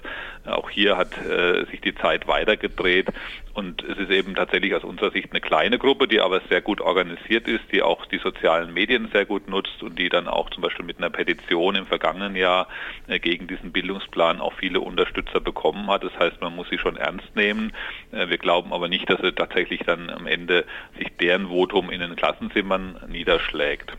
[0.44, 3.08] Auch hier hat äh, sich die Zeit weitergedreht
[3.56, 6.80] und es ist eben tatsächlich aus unserer Sicht eine kleine Gruppe, die aber sehr gut
[6.80, 10.62] organisiert ist, die auch die sozialen Medien sehr gut nutzt und die dann auch zum
[10.62, 12.68] Beispiel mit einer Petition im vergangenen Jahr
[13.08, 16.04] äh, gegen diesen Bildungsplan auch viele Unterstützer bekommen hat.
[16.04, 17.72] Das heißt, man muss sie schon ernst nehmen.
[18.12, 20.66] Äh, wir glauben aber nicht, dass es tatsächlich dann am Ende
[20.98, 23.96] sich deren Votum in den Klassenzimmern niederschlägt.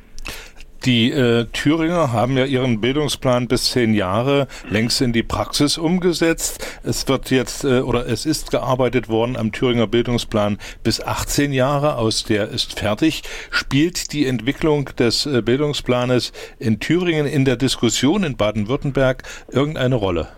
[0.87, 6.65] Die äh, Thüringer haben ja ihren Bildungsplan bis zehn Jahre längst in die Praxis umgesetzt.
[6.81, 11.97] Es wird jetzt äh, oder es ist gearbeitet worden am Thüringer Bildungsplan bis 18 Jahre,
[11.97, 13.23] aus der ist fertig.
[13.51, 20.29] Spielt die Entwicklung des äh, Bildungsplanes in Thüringen in der Diskussion in Baden-Württemberg irgendeine Rolle?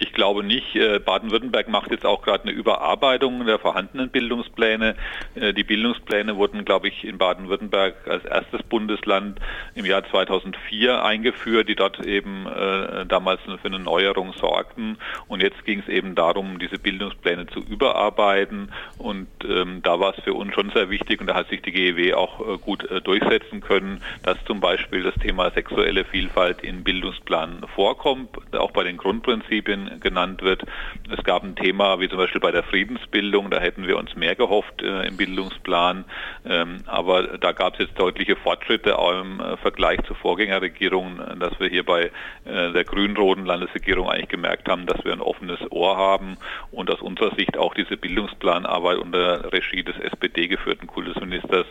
[0.00, 0.76] Ich glaube nicht.
[0.76, 4.94] Äh, Baden-Württemberg macht jetzt auch gerade eine Überarbeitung der vorhandenen Bildungspläne.
[5.34, 9.40] Äh, die Bildungspläne wurden, glaube ich, in Baden-Württemberg als erstes Bundesland
[9.74, 14.98] im Jahr 2004 eingeführt, die dort eben äh, damals für eine Neuerung sorgten.
[15.26, 18.72] Und jetzt ging es eben darum, diese Bildungspläne zu überarbeiten.
[18.98, 21.72] Und ähm, da war es für uns schon sehr wichtig und da hat sich die
[21.72, 28.28] GEW auch gut durchsetzen können, dass zum Beispiel das Thema sexuelle Vielfalt in Bildungsplanen vorkommt,
[28.54, 30.62] auch bei den Grundprinzipien genannt wird.
[31.10, 34.34] Es gab ein Thema wie zum Beispiel bei der Friedensbildung, da hätten wir uns mehr
[34.34, 36.04] gehofft äh, im Bildungsplan,
[36.44, 41.58] ähm, aber da gab es jetzt deutliche Fortschritte auch im äh, Vergleich zur Vorgängerregierung, dass
[41.60, 42.10] wir hier bei
[42.44, 46.36] äh, der grün-roten Landesregierung eigentlich gemerkt haben, dass wir ein offenes Ohr haben
[46.70, 51.66] und aus unserer Sicht auch diese Bildungsplanarbeit unter Regie des SPD geführten Kultusministers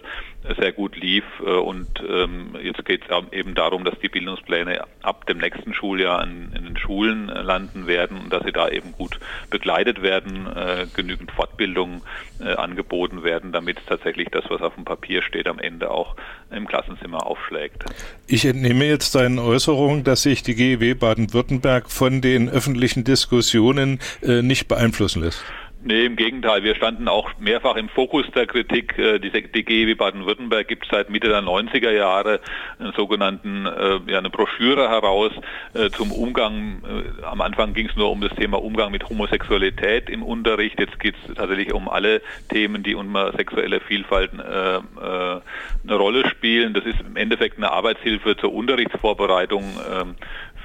[0.58, 1.26] sehr gut lief.
[1.46, 6.24] Äh, und ähm, jetzt geht es eben darum, dass die Bildungspläne ab dem nächsten Schuljahr
[6.24, 10.48] in, in den Schulen landen werden werden und dass sie da eben gut begleitet werden,
[10.48, 12.02] äh, genügend Fortbildung
[12.40, 16.16] äh, angeboten werden, damit tatsächlich das, was auf dem Papier steht, am Ende auch
[16.52, 17.86] im Klassenzimmer aufschlägt.
[18.28, 24.42] Ich entnehme jetzt deinen Äußerungen, dass sich die GEW Baden-Württemberg von den öffentlichen Diskussionen äh,
[24.42, 25.44] nicht beeinflussen lässt.
[25.84, 26.64] Nee, im Gegenteil.
[26.64, 28.98] Wir standen auch mehrfach im Fokus der Kritik.
[28.98, 32.40] Äh, die, die GEW Baden-Württemberg gibt seit Mitte der 90er Jahre
[32.80, 35.32] einen sogenannten, äh, ja, eine Broschüre heraus
[35.76, 36.82] äh, zum Umgang.
[37.24, 40.80] Am Anfang ging es nur um das Thema Umgang mit Homosexualität im Unterricht.
[40.80, 45.42] Jetzt geht es tatsächlich um alle Themen, die unter sexueller Vielfalt eine
[45.90, 46.74] Rolle spielen.
[46.74, 50.16] Das ist im Endeffekt eine Arbeitshilfe zur Unterrichtsvorbereitung ähm,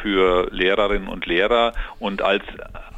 [0.02, 2.42] für Lehrerinnen und Lehrer und als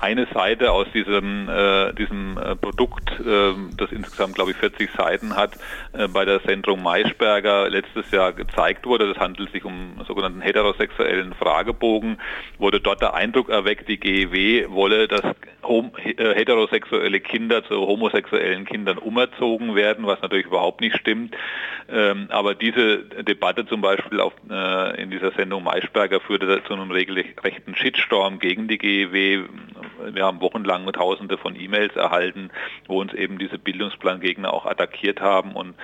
[0.00, 5.36] eine Seite aus diesem, äh, diesem äh, Produkt, äh, das insgesamt, glaube ich, 40 Seiten
[5.36, 5.56] hat,
[5.92, 9.08] äh, bei der Sendung Maischberger letztes Jahr gezeigt wurde.
[9.08, 12.18] Das handelt sich um einen sogenannten heterosexuellen Fragebogen.
[12.58, 18.98] Wurde dort der Eindruck erweckt, die GEW wolle, dass äh, heterosexuelle Kinder zu homosexuellen Kindern
[18.98, 21.34] umerzogen werden, was natürlich überhaupt nicht stimmt.
[21.88, 26.90] Ähm, aber diese Debatte zum Beispiel auf, äh, in dieser Sendung Maischberger führte zu einem
[26.90, 29.44] regelrechten Shitstorm gegen die GEW.
[30.12, 32.50] Wir haben wochenlang Tausende von E-Mails erhalten,
[32.86, 35.52] wo uns eben diese Bildungsplangegner auch attackiert haben.
[35.52, 35.74] Und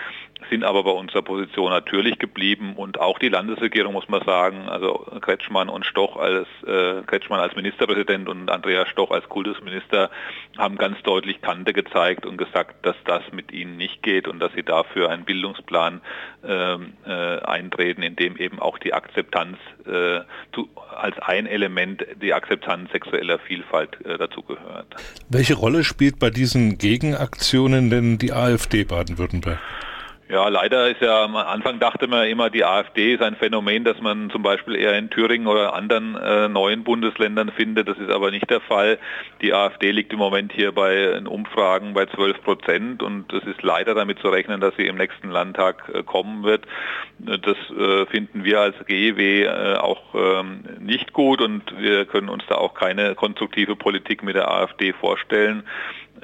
[0.48, 5.06] sind aber bei unserer Position natürlich geblieben und auch die Landesregierung muss man sagen, also
[5.20, 10.10] Kretschmann und Stoch als äh, Kretschmann als Ministerpräsident und Andreas Stoch als Kultusminister
[10.58, 14.52] haben ganz deutlich Kante gezeigt und gesagt, dass das mit ihnen nicht geht und dass
[14.52, 16.00] sie dafür einen Bildungsplan
[16.44, 20.20] ähm, äh, eintreten, in dem eben auch die Akzeptanz äh,
[20.54, 24.86] zu, als ein Element die Akzeptanz sexueller Vielfalt äh, dazugehört.
[25.28, 29.58] Welche Rolle spielt bei diesen Gegenaktionen denn die AfD Baden-Württemberg?
[30.30, 34.00] Ja, leider ist ja am Anfang dachte man immer, die AfD ist ein Phänomen, das
[34.00, 37.88] man zum Beispiel eher in Thüringen oder anderen äh, neuen Bundesländern findet.
[37.88, 38.98] Das ist aber nicht der Fall.
[39.42, 43.96] Die AfD liegt im Moment hier bei Umfragen bei 12 Prozent und es ist leider
[43.96, 46.64] damit zu rechnen, dass sie im nächsten Landtag äh, kommen wird.
[47.18, 52.44] Das äh, finden wir als GEW äh, auch ähm, nicht gut und wir können uns
[52.48, 55.64] da auch keine konstruktive Politik mit der AfD vorstellen.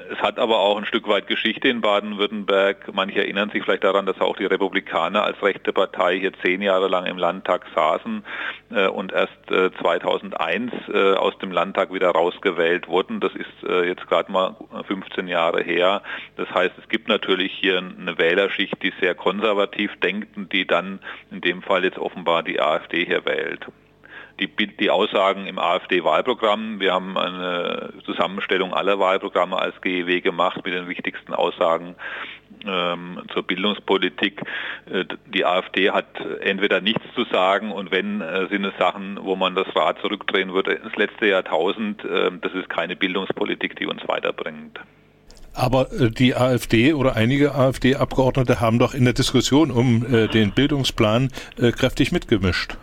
[0.09, 2.93] Es hat aber auch ein Stück weit Geschichte in Baden-Württemberg.
[2.93, 6.87] Manche erinnern sich vielleicht daran, dass auch die Republikaner als rechte Partei hier zehn Jahre
[6.87, 8.23] lang im Landtag saßen
[8.71, 13.19] äh, und erst äh, 2001 äh, aus dem Landtag wieder rausgewählt wurden.
[13.19, 14.55] Das ist äh, jetzt gerade mal
[14.87, 16.01] 15 Jahre her.
[16.35, 20.99] Das heißt, es gibt natürlich hier eine Wählerschicht, die sehr konservativ denkt und die dann
[21.31, 23.67] in dem Fall jetzt offenbar die AfD hier wählt
[24.39, 26.79] die, die Aussagen im AfD-Wahlprogramm.
[26.79, 31.95] Wir haben eine Zusammenstellung aller Wahlprogramme als GEW gemacht mit den wichtigsten Aussagen
[32.65, 34.41] ähm, zur Bildungspolitik.
[34.91, 36.07] Äh, die AfD hat
[36.41, 40.53] entweder nichts zu sagen und wenn, äh, sind es Sachen, wo man das Rad zurückdrehen
[40.53, 42.03] würde ins letzte Jahrtausend.
[42.03, 44.79] Äh, das ist keine Bildungspolitik, die uns weiterbringt.
[45.53, 51.29] Aber äh, die AfD oder einige AfD-Abgeordnete haben doch in der Diskussion um den Bildungsplan
[51.57, 52.77] kräftig mitgemischt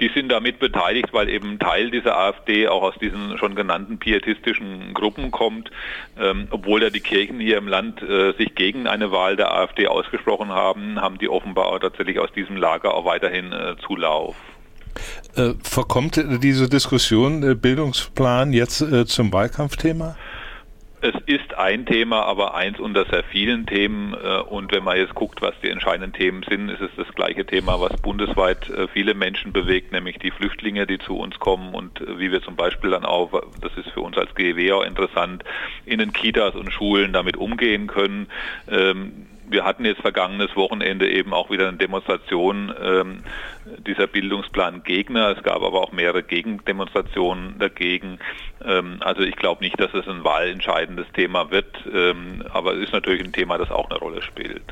[0.00, 4.94] die sind damit beteiligt, weil eben Teil dieser AfD auch aus diesen schon genannten pietistischen
[4.94, 5.70] Gruppen kommt.
[6.18, 9.86] Ähm, obwohl ja die Kirchen hier im Land äh, sich gegen eine Wahl der AfD
[9.88, 14.36] ausgesprochen haben, haben die offenbar auch tatsächlich aus diesem Lager auch weiterhin äh, Zulauf.
[15.36, 20.16] Äh, verkommt diese Diskussion äh, Bildungsplan jetzt äh, zum Wahlkampfthema?
[21.00, 24.14] Es ist ein Thema, aber eins unter sehr vielen Themen.
[24.14, 27.46] Äh, und wenn man jetzt guckt, was die entscheidenden Themen sind, ist es das gleiche
[27.46, 32.00] Thema, was bundesweit äh, viele Menschen bewegt, nämlich die Flüchtlinge, die zu uns kommen und
[32.00, 33.30] äh, wie wir zum Beispiel dann auch,
[33.60, 35.44] das ist für uns als GEW auch interessant,
[35.86, 38.26] in den Kitas und Schulen damit umgehen können.
[39.50, 43.22] Wir hatten jetzt vergangenes Wochenende eben auch wieder eine Demonstration ähm,
[43.86, 45.36] dieser Bildungsplan Gegner.
[45.36, 48.18] Es gab aber auch mehrere Gegendemonstrationen dagegen.
[48.64, 52.92] Ähm, also ich glaube nicht, dass es ein wahlentscheidendes Thema wird, ähm, aber es ist
[52.92, 54.62] natürlich ein Thema, das auch eine Rolle spielt.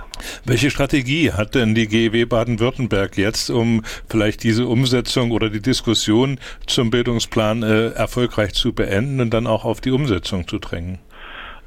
[0.45, 6.39] Welche Strategie hat denn die GEW Baden-Württemberg jetzt, um vielleicht diese Umsetzung oder die Diskussion
[6.67, 10.99] zum Bildungsplan äh, erfolgreich zu beenden und dann auch auf die Umsetzung zu drängen?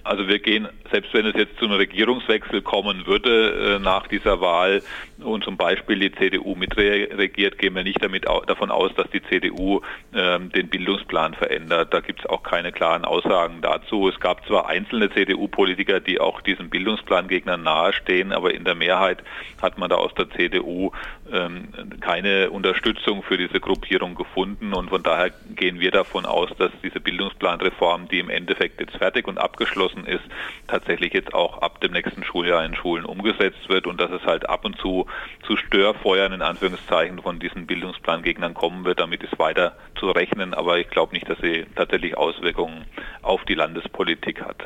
[0.04, 4.42] Also wir gehen, selbst wenn es jetzt zu einem Regierungswechsel kommen würde äh, nach dieser
[4.42, 4.82] Wahl
[5.20, 9.82] und zum Beispiel die CDU mitregiert, gehen wir nicht damit davon aus, dass die CDU
[10.14, 11.94] ähm, den Bildungsplan verändert.
[11.94, 14.08] Da gibt es auch keine klaren Aussagen dazu.
[14.08, 19.24] Es gab zwar einzelne CDU-Politiker, die auch diesem Bildungsplan-Gegnern nahestehen, aber in der Mehrheit
[19.62, 20.92] hat man da aus der CDU
[21.32, 21.70] ähm,
[22.00, 27.00] keine Unterstützung für diese Gruppierung gefunden und von daher gehen wir davon aus, dass diese
[27.00, 30.24] Bildungsplanreform, die im Endeffekt jetzt fertig und abgeschlossen ist,
[30.80, 34.48] tatsächlich jetzt auch ab dem nächsten Schuljahr in Schulen umgesetzt wird und dass es halt
[34.50, 35.06] ab und zu
[35.46, 39.00] zu Störfeuern in Anführungszeichen von diesen Bildungsplangegnern kommen wird.
[39.00, 42.86] Damit ist weiter zu rechnen, aber ich glaube nicht, dass sie tatsächlich Auswirkungen
[43.22, 44.58] auf die Landespolitik hat.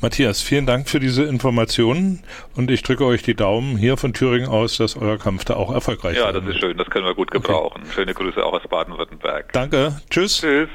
[0.00, 2.22] Matthias, vielen Dank für diese Informationen
[2.54, 5.72] und ich drücke euch die Daumen hier von Thüringen aus, dass euer Kampf da auch
[5.72, 7.82] erfolgreich Ja, das ist schön, das können wir gut gebrauchen.
[7.82, 7.92] Okay.
[7.92, 9.52] Schöne Grüße auch aus Baden-Württemberg.
[9.52, 10.40] Danke, tschüss.
[10.40, 10.68] Tschüss.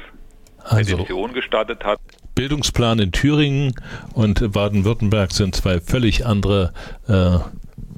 [0.64, 0.96] Also.
[0.96, 2.00] Petition gestartet hat.
[2.34, 3.74] Bildungsplan in Thüringen
[4.14, 6.72] und Baden-Württemberg sind zwei völlig andere
[7.08, 7.38] äh,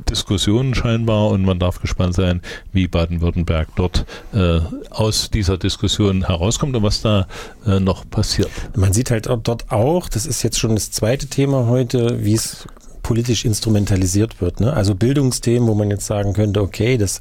[0.08, 4.60] Diskussionen scheinbar und man darf gespannt sein, wie Baden-Württemberg dort äh,
[4.90, 7.26] aus dieser Diskussion herauskommt und was da
[7.66, 8.50] äh, noch passiert.
[8.76, 12.66] Man sieht halt dort auch, das ist jetzt schon das zweite Thema heute, wie es
[13.04, 14.58] politisch instrumentalisiert wird.
[14.58, 14.72] Ne?
[14.72, 17.20] Also Bildungsthemen, wo man jetzt sagen könnte, okay, das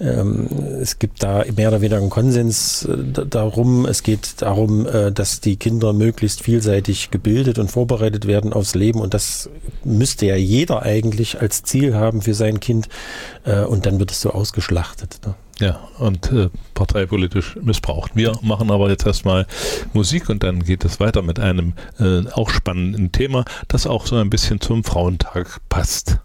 [0.00, 0.48] ähm,
[0.80, 3.86] es gibt da mehr oder weniger einen Konsens äh, darum.
[3.86, 9.00] Es geht darum, äh, dass die Kinder möglichst vielseitig gebildet und vorbereitet werden aufs Leben.
[9.00, 9.48] Und das
[9.84, 12.88] müsste ja jeder eigentlich als Ziel haben für sein Kind.
[13.44, 15.20] Äh, und dann wird es so ausgeschlachtet.
[15.24, 15.34] Ne?
[15.60, 18.16] Ja, und äh, parteipolitisch missbraucht.
[18.16, 19.46] Wir machen aber jetzt erstmal
[19.92, 24.16] Musik und dann geht es weiter mit einem äh, auch spannenden Thema, das auch so
[24.16, 26.18] ein bisschen zum Frauentag passt.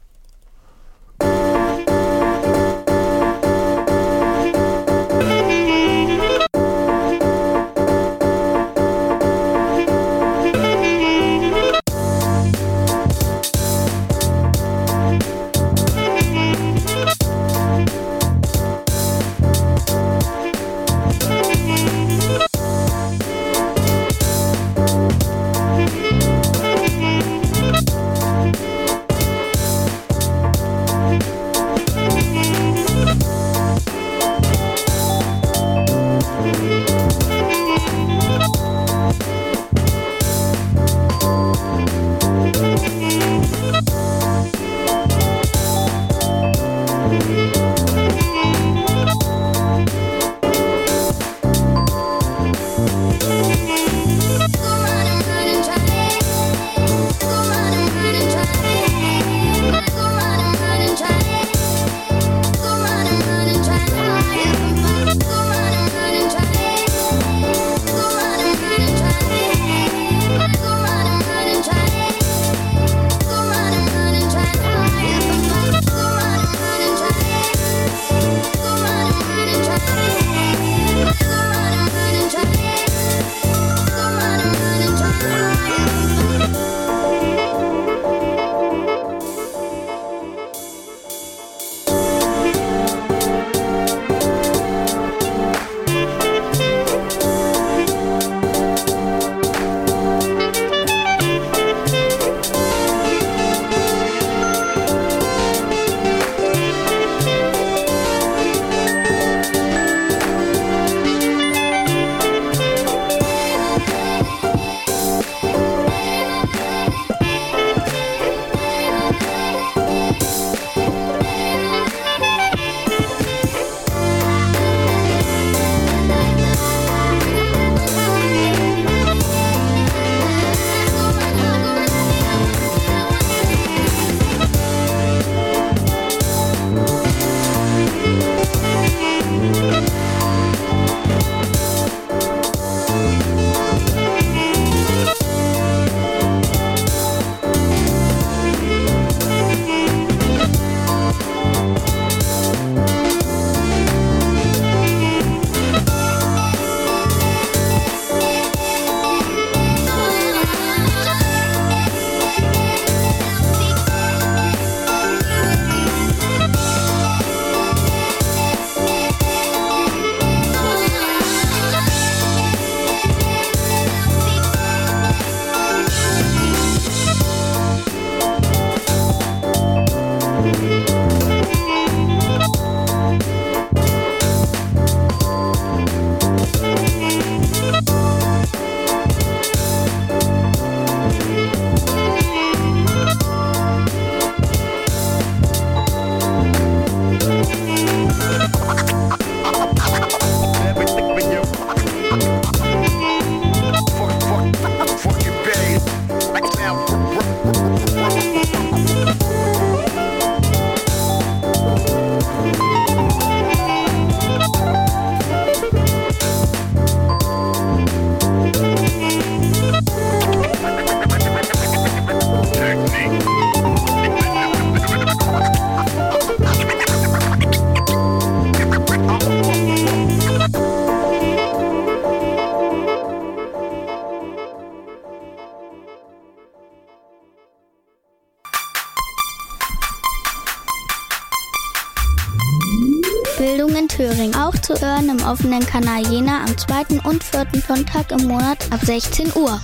[245.70, 249.61] Kanal Jena am zweiten und vierten Sonntag im Monat ab 16 Uhr.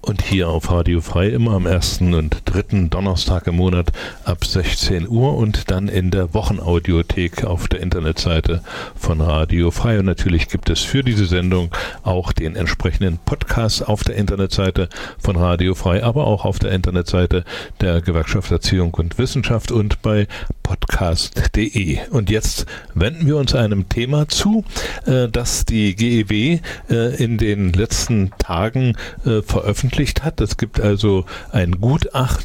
[0.00, 3.92] Und hier auf Radio Frei immer am ersten und dritten Donnerstag im Monat
[4.24, 8.62] ab 16 Uhr und dann in der Wochenaudiothek auf der Internetseite
[8.96, 10.00] von Radio Frei.
[10.00, 11.70] Und natürlich gibt es für diese Sendung
[12.02, 14.88] auch den entsprechenden Podcast auf der Internetseite
[15.18, 17.44] von Radio Frei, aber auch auf der Internetseite
[17.80, 20.26] der Gewerkschaft Erziehung und Wissenschaft und bei
[20.64, 21.98] podcast.de.
[22.10, 24.64] Und jetzt wenden wir uns einem Thema zu,
[25.06, 26.58] äh, das die GEW
[26.90, 30.40] äh, in den letzten Tagen äh, veröffentlicht hat.
[30.40, 32.39] Es gibt also ein Gutachten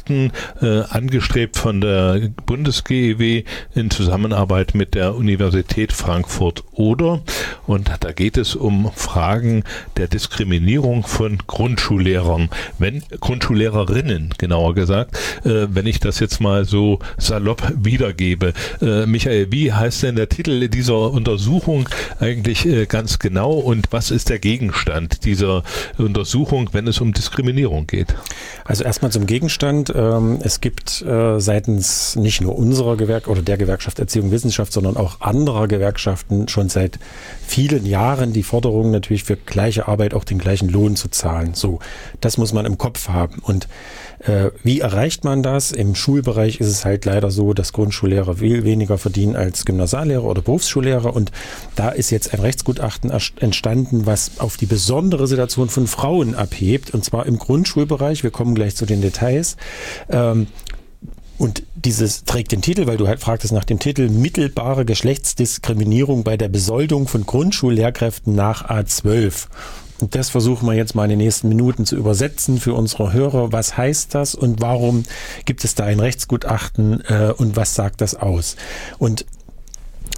[0.60, 3.44] angestrebt von der Bundes-GEW
[3.74, 7.20] in Zusammenarbeit mit der Universität Frankfurt-Oder.
[7.66, 9.64] Und da geht es um Fragen
[9.96, 17.72] der Diskriminierung von Grundschullehrern, wenn Grundschullehrerinnen genauer gesagt, wenn ich das jetzt mal so salopp
[17.76, 18.52] wieder gebe.
[18.80, 21.88] Äh, Michael, wie heißt denn der Titel dieser Untersuchung
[22.20, 25.62] eigentlich äh, ganz genau und was ist der Gegenstand dieser
[25.98, 28.14] Untersuchung, wenn es um Diskriminierung geht?
[28.64, 29.85] Also erstmal zum Gegenstand.
[29.94, 34.72] Ähm, es gibt äh, seitens nicht nur unserer Gewerk oder der Gewerkschaft Erziehung und Wissenschaft,
[34.72, 36.98] sondern auch anderer Gewerkschaften schon seit
[37.46, 41.54] vielen Jahren die Forderung natürlich für gleiche Arbeit auch den gleichen Lohn zu zahlen.
[41.54, 41.78] So,
[42.20, 43.40] das muss man im Kopf haben.
[43.42, 43.68] Und
[44.26, 45.72] äh, wie erreicht man das?
[45.72, 50.42] Im Schulbereich ist es halt leider so, dass Grundschullehrer viel weniger verdienen als Gymnasiallehrer oder
[50.42, 51.14] Berufsschullehrer.
[51.14, 51.30] Und
[51.76, 56.92] da ist jetzt ein Rechtsgutachten entstanden, was auf die besondere Situation von Frauen abhebt.
[56.92, 58.24] Und zwar im Grundschulbereich.
[58.24, 59.56] Wir kommen gleich zu den Details.
[60.10, 60.48] Ähm,
[61.38, 66.36] und dieses trägt den Titel, weil du halt fragtest nach dem Titel, mittelbare Geschlechtsdiskriminierung bei
[66.36, 69.46] der Besoldung von Grundschullehrkräften nach A12.
[69.98, 73.52] Das versuchen wir jetzt mal in den nächsten Minuten zu übersetzen für unsere Hörer.
[73.52, 75.04] Was heißt das und warum
[75.46, 78.56] gibt es da ein Rechtsgutachten äh, und was sagt das aus?
[78.98, 79.24] Und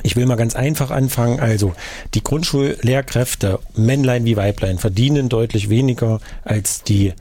[0.03, 1.41] ich will mal ganz einfach anfangen.
[1.41, 1.75] Also,
[2.15, 7.15] die Grundschullehrkräfte, Männlein wie Weiblein, verdienen deutlich weniger als die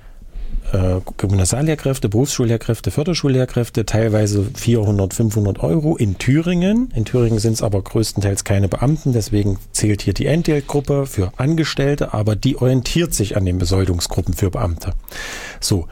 [0.74, 6.92] äh, Gymnasiallehrkräfte, Berufsschullehrkräfte, Förderschullehrkräfte, teilweise 400, 500 Euro in Thüringen.
[6.96, 12.14] In Thüringen sind es aber größtenteils keine Beamten, deswegen zählt hier die Entgeltgruppe für Angestellte,
[12.14, 14.94] aber die orientiert sich an den Besoldungsgruppen für Beamte.
[15.60, 15.88] So.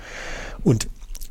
[0.63, 0.87] Und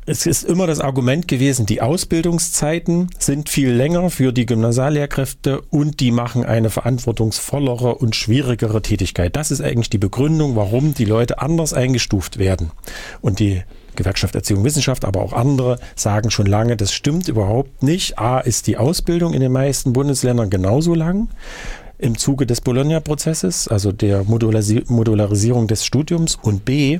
[0.07, 5.99] es ist immer das Argument gewesen, die Ausbildungszeiten sind viel länger für die Gymnasiallehrkräfte und
[5.99, 9.35] die machen eine verantwortungsvollere und schwierigere Tätigkeit.
[9.35, 12.69] Das ist eigentlich die Begründung, warum die Leute anders eingestuft werden.
[13.21, 13.63] Und die
[13.95, 18.19] Gewerkschaft Erziehung Wissenschaft, aber auch andere sagen schon lange, das stimmt überhaupt nicht.
[18.19, 21.29] A ist die Ausbildung in den meisten Bundesländern genauso lang
[21.97, 26.37] im Zuge des Bologna-Prozesses, also der Modularisierung des Studiums.
[26.41, 26.99] Und B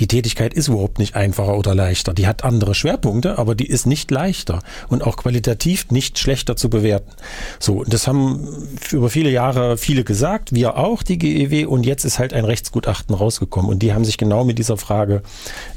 [0.00, 2.14] die Tätigkeit ist überhaupt nicht einfacher oder leichter.
[2.14, 6.70] Die hat andere Schwerpunkte, aber die ist nicht leichter und auch qualitativ nicht schlechter zu
[6.70, 7.10] bewerten.
[7.58, 8.48] So, das haben
[8.90, 13.14] über viele Jahre viele gesagt, wir auch, die GEW, und jetzt ist halt ein Rechtsgutachten
[13.14, 15.22] rausgekommen und die haben sich genau mit dieser Frage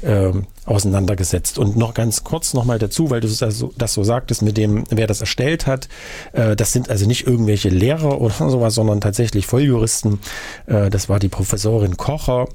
[0.02, 0.32] äh,
[0.68, 1.58] auseinandergesetzt.
[1.58, 4.84] Und noch ganz kurz nochmal dazu, weil du das, also, das so sagtest, mit dem,
[4.90, 5.88] wer das erstellt hat,
[6.32, 10.20] äh, das sind also nicht irgendwelche Lehrer oder sowas, sondern tatsächlich Volljuristen.
[10.66, 12.48] Äh, das war die Professorin Kocher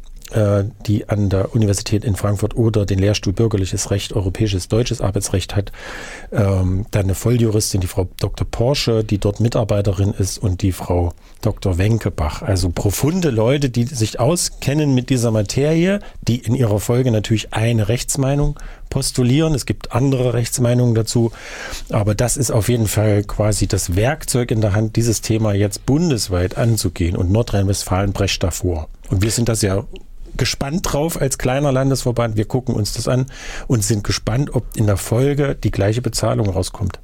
[0.85, 5.71] die an der Universität in Frankfurt oder den Lehrstuhl Bürgerliches Recht, Europäisches Deutsches Arbeitsrecht hat.
[6.31, 8.47] Ähm, dann eine Volljuristin, die Frau Dr.
[8.49, 11.13] Porsche, die dort Mitarbeiterin ist und die Frau
[11.43, 11.77] Dr.
[11.77, 12.41] Wenkebach.
[12.41, 17.89] Also profunde Leute, die sich auskennen mit dieser Materie, die in ihrer Folge natürlich eine
[17.89, 19.53] Rechtsmeinung postulieren.
[19.53, 21.31] Es gibt andere Rechtsmeinungen dazu.
[21.89, 25.85] Aber das ist auf jeden Fall quasi das Werkzeug in der Hand, dieses Thema jetzt
[25.85, 27.15] bundesweit anzugehen.
[27.15, 28.87] Und Nordrhein-Westfalen brecht davor.
[29.09, 29.83] Und wir sind das ja
[30.37, 32.37] gespannt drauf als kleiner Landesverband.
[32.37, 33.27] Wir gucken uns das an
[33.67, 36.99] und sind gespannt, ob in der Folge die gleiche Bezahlung rauskommt.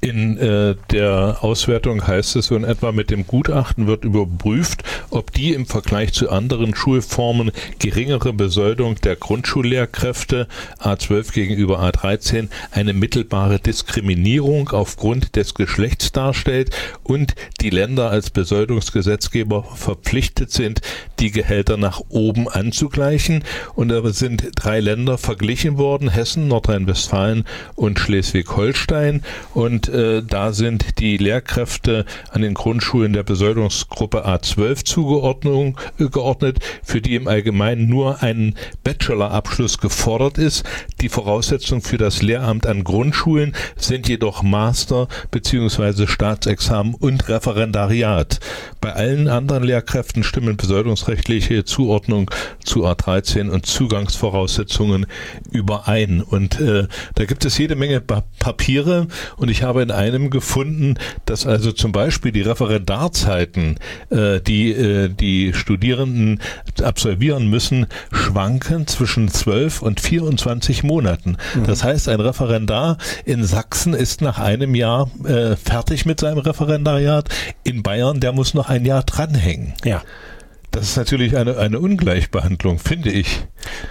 [0.00, 5.32] In äh, der Auswertung heißt es so in etwa, mit dem Gutachten wird überprüft, ob
[5.32, 10.46] die im Vergleich zu anderen Schulformen geringere Besoldung der Grundschullehrkräfte
[10.78, 16.70] A12 gegenüber A13 eine mittelbare Diskriminierung aufgrund des Geschlechts darstellt
[17.02, 20.82] und die Länder als Besoldungsgesetzgeber verpflichtet sind,
[21.18, 23.44] die Gehälter nach oben anzugleichen.
[23.74, 27.44] Und da sind drei Länder verglichen worden, Hessen, Nordrhein-Westfalen
[27.74, 29.22] und Schleswig-Holstein.
[29.54, 37.00] Und äh, da sind die Lehrkräfte an den Grundschulen der Besoldungsgruppe A12 zugeordnet, äh, für
[37.00, 40.64] die im Allgemeinen nur ein Bachelorabschluss gefordert ist.
[41.00, 46.06] Die Voraussetzungen für das Lehramt an Grundschulen sind jedoch Master bzw.
[46.06, 48.40] Staatsexamen und Referendariat.
[48.80, 52.30] Bei allen anderen Lehrkräften stimmen besoldungsrechtliche Zuordnung
[52.64, 55.06] zu A13 und Zugangsvoraussetzungen
[55.52, 56.22] überein.
[56.22, 61.46] Und äh, da gibt es jede Menge Papiere Und ich habe in einem gefunden, dass
[61.46, 63.78] also zum Beispiel die Referendarzeiten,
[64.10, 66.40] äh, die äh, die Studierenden
[66.82, 71.36] absolvieren müssen, schwanken zwischen 12 und 24 Monaten.
[71.54, 71.64] Mhm.
[71.64, 77.28] Das heißt, ein Referendar in Sachsen ist nach einem Jahr äh, fertig mit seinem Referendariat.
[77.62, 79.74] In Bayern, der muss noch ein Jahr dranhängen.
[79.84, 80.02] Ja.
[80.74, 83.42] Das ist natürlich eine, eine Ungleichbehandlung, finde ich.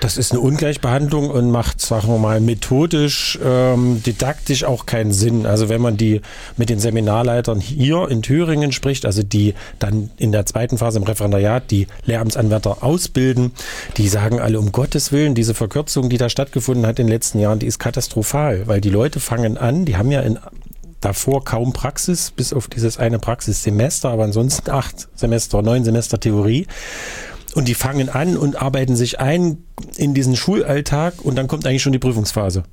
[0.01, 5.45] Das ist eine Ungleichbehandlung und macht, sagen wir mal, methodisch, ähm, didaktisch auch keinen Sinn.
[5.45, 6.21] Also wenn man die
[6.57, 11.05] mit den Seminarleitern hier in Thüringen spricht, also die dann in der zweiten Phase im
[11.05, 13.53] Referendariat die Lehramtsanwärter ausbilden,
[13.95, 17.39] die sagen alle um Gottes Willen, diese Verkürzung, die da stattgefunden hat in den letzten
[17.39, 20.37] Jahren, die ist katastrophal, weil die Leute fangen an, die haben ja in
[21.03, 26.67] davor kaum Praxis, bis auf dieses eine Praxissemester, aber ansonsten acht Semester, neun Semester Theorie.
[27.55, 29.63] Und die fangen an und arbeiten sich ein
[29.95, 32.63] in diesen Schulalltag und dann kommt eigentlich schon die Prüfungsphase.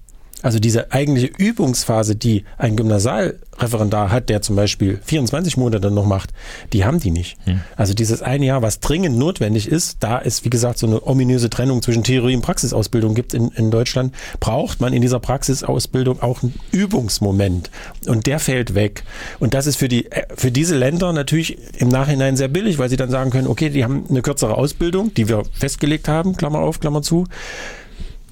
[0.43, 6.30] Also diese eigentliche Übungsphase, die ein Gymnasialreferendar hat, der zum Beispiel 24 Monate noch macht,
[6.72, 7.36] die haben die nicht.
[7.45, 7.61] Hm.
[7.76, 11.51] Also dieses eine Jahr, was dringend notwendig ist, da es, wie gesagt, so eine ominöse
[11.51, 16.43] Trennung zwischen Theorie und Praxisausbildung gibt in, in Deutschland, braucht man in dieser Praxisausbildung auch
[16.43, 17.70] einen Übungsmoment.
[18.07, 19.05] Und der fällt weg.
[19.38, 22.97] Und das ist für, die, für diese Länder natürlich im Nachhinein sehr billig, weil sie
[22.97, 26.80] dann sagen können, okay, die haben eine kürzere Ausbildung, die wir festgelegt haben, Klammer auf,
[26.80, 27.26] Klammer zu.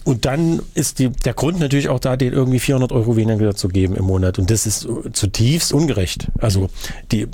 [0.09, 3.69] Und dann ist die, der Grund natürlich auch da, den irgendwie 400 Euro weniger zu
[3.69, 4.39] geben im Monat.
[4.39, 6.29] Und das ist zutiefst ungerecht.
[6.39, 6.71] Also
[7.13, 7.27] die,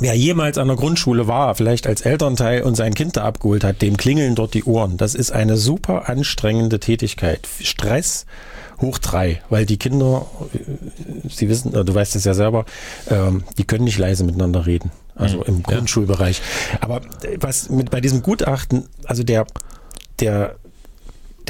[0.00, 3.80] Wer jemals an der Grundschule war, vielleicht als Elternteil und sein Kind da abgeholt hat,
[3.80, 4.96] dem klingeln dort die Ohren.
[4.96, 7.46] Das ist eine super anstrengende Tätigkeit.
[7.60, 8.26] Stress
[8.80, 10.26] hoch drei, weil die Kinder,
[11.28, 12.64] Sie wissen, du weißt es ja selber,
[13.08, 14.90] ähm, die können nicht leise miteinander reden.
[15.14, 15.44] Also mhm.
[15.46, 16.42] im Grundschulbereich.
[16.80, 17.02] Aber
[17.36, 19.46] was mit bei diesem Gutachten, also der,
[20.18, 20.56] der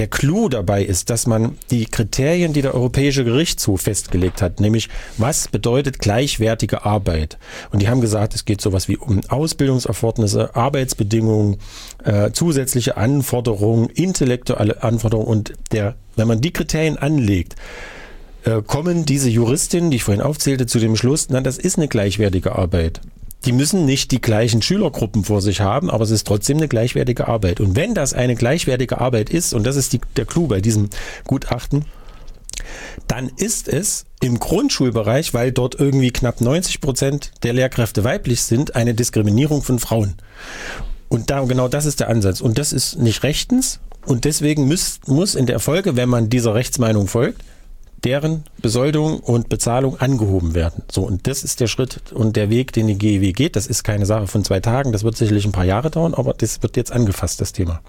[0.00, 4.88] der Clou dabei ist, dass man die Kriterien, die der Europäische Gerichtshof festgelegt hat, nämlich
[5.18, 7.36] was bedeutet gleichwertige Arbeit.
[7.70, 11.58] Und die haben gesagt, es geht sowas wie um Ausbildungserfordernisse, Arbeitsbedingungen,
[12.02, 17.56] äh, zusätzliche Anforderungen, intellektuelle Anforderungen und der, wenn man die Kriterien anlegt,
[18.44, 21.88] äh, kommen diese Juristinnen, die ich vorhin aufzählte, zu dem Schluss, na, das ist eine
[21.88, 23.02] gleichwertige Arbeit
[23.44, 27.28] die müssen nicht die gleichen Schülergruppen vor sich haben, aber es ist trotzdem eine gleichwertige
[27.28, 27.60] Arbeit.
[27.60, 30.90] Und wenn das eine gleichwertige Arbeit ist, und das ist die, der Clou bei diesem
[31.26, 31.84] Gutachten,
[33.08, 38.76] dann ist es im Grundschulbereich, weil dort irgendwie knapp 90 Prozent der Lehrkräfte weiblich sind,
[38.76, 40.14] eine Diskriminierung von Frauen.
[41.08, 42.40] Und da, genau das ist der Ansatz.
[42.40, 43.80] Und das ist nicht rechtens.
[44.06, 47.42] Und deswegen muss, muss in der Folge, wenn man dieser Rechtsmeinung folgt,
[48.04, 50.82] deren Besoldung und Bezahlung angehoben werden.
[50.90, 53.56] So, und das ist der Schritt und der Weg, den die GEW geht.
[53.56, 56.34] Das ist keine Sache von zwei Tagen, das wird sicherlich ein paar Jahre dauern, aber
[56.34, 57.80] das wird jetzt angefasst, das Thema.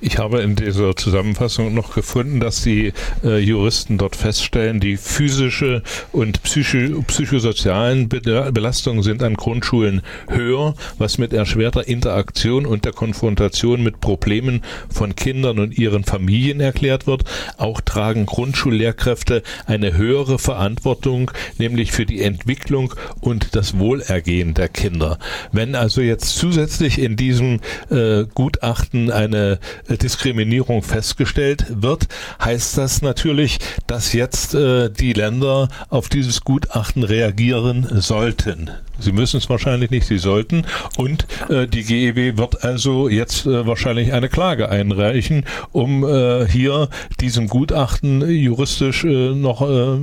[0.00, 2.92] Ich habe in dieser Zusammenfassung noch gefunden, dass die
[3.22, 8.20] äh, Juristen dort feststellen, die physische und psycho psychosozialen Be
[8.52, 15.14] Belastungen sind an Grundschulen höher, was mit erschwerter Interaktion und der Konfrontation mit Problemen von
[15.14, 17.24] Kindern und ihren Familien erklärt wird.
[17.56, 25.18] Auch tragen Grundschullehrkräfte eine höhere Verantwortung, nämlich für die Entwicklung und das Wohlergehen der Kinder.
[25.52, 32.08] Wenn also jetzt zusätzlich in diesem äh, Gutachten eine Diskriminierung festgestellt wird,
[32.42, 38.70] heißt das natürlich, dass jetzt äh, die Länder auf dieses Gutachten reagieren sollten.
[38.98, 40.64] Sie müssen es wahrscheinlich nicht, sie sollten.
[40.96, 46.88] Und äh, die GEW wird also jetzt äh, wahrscheinlich eine Klage einreichen, um äh, hier
[47.20, 49.98] diesem Gutachten juristisch äh, noch äh,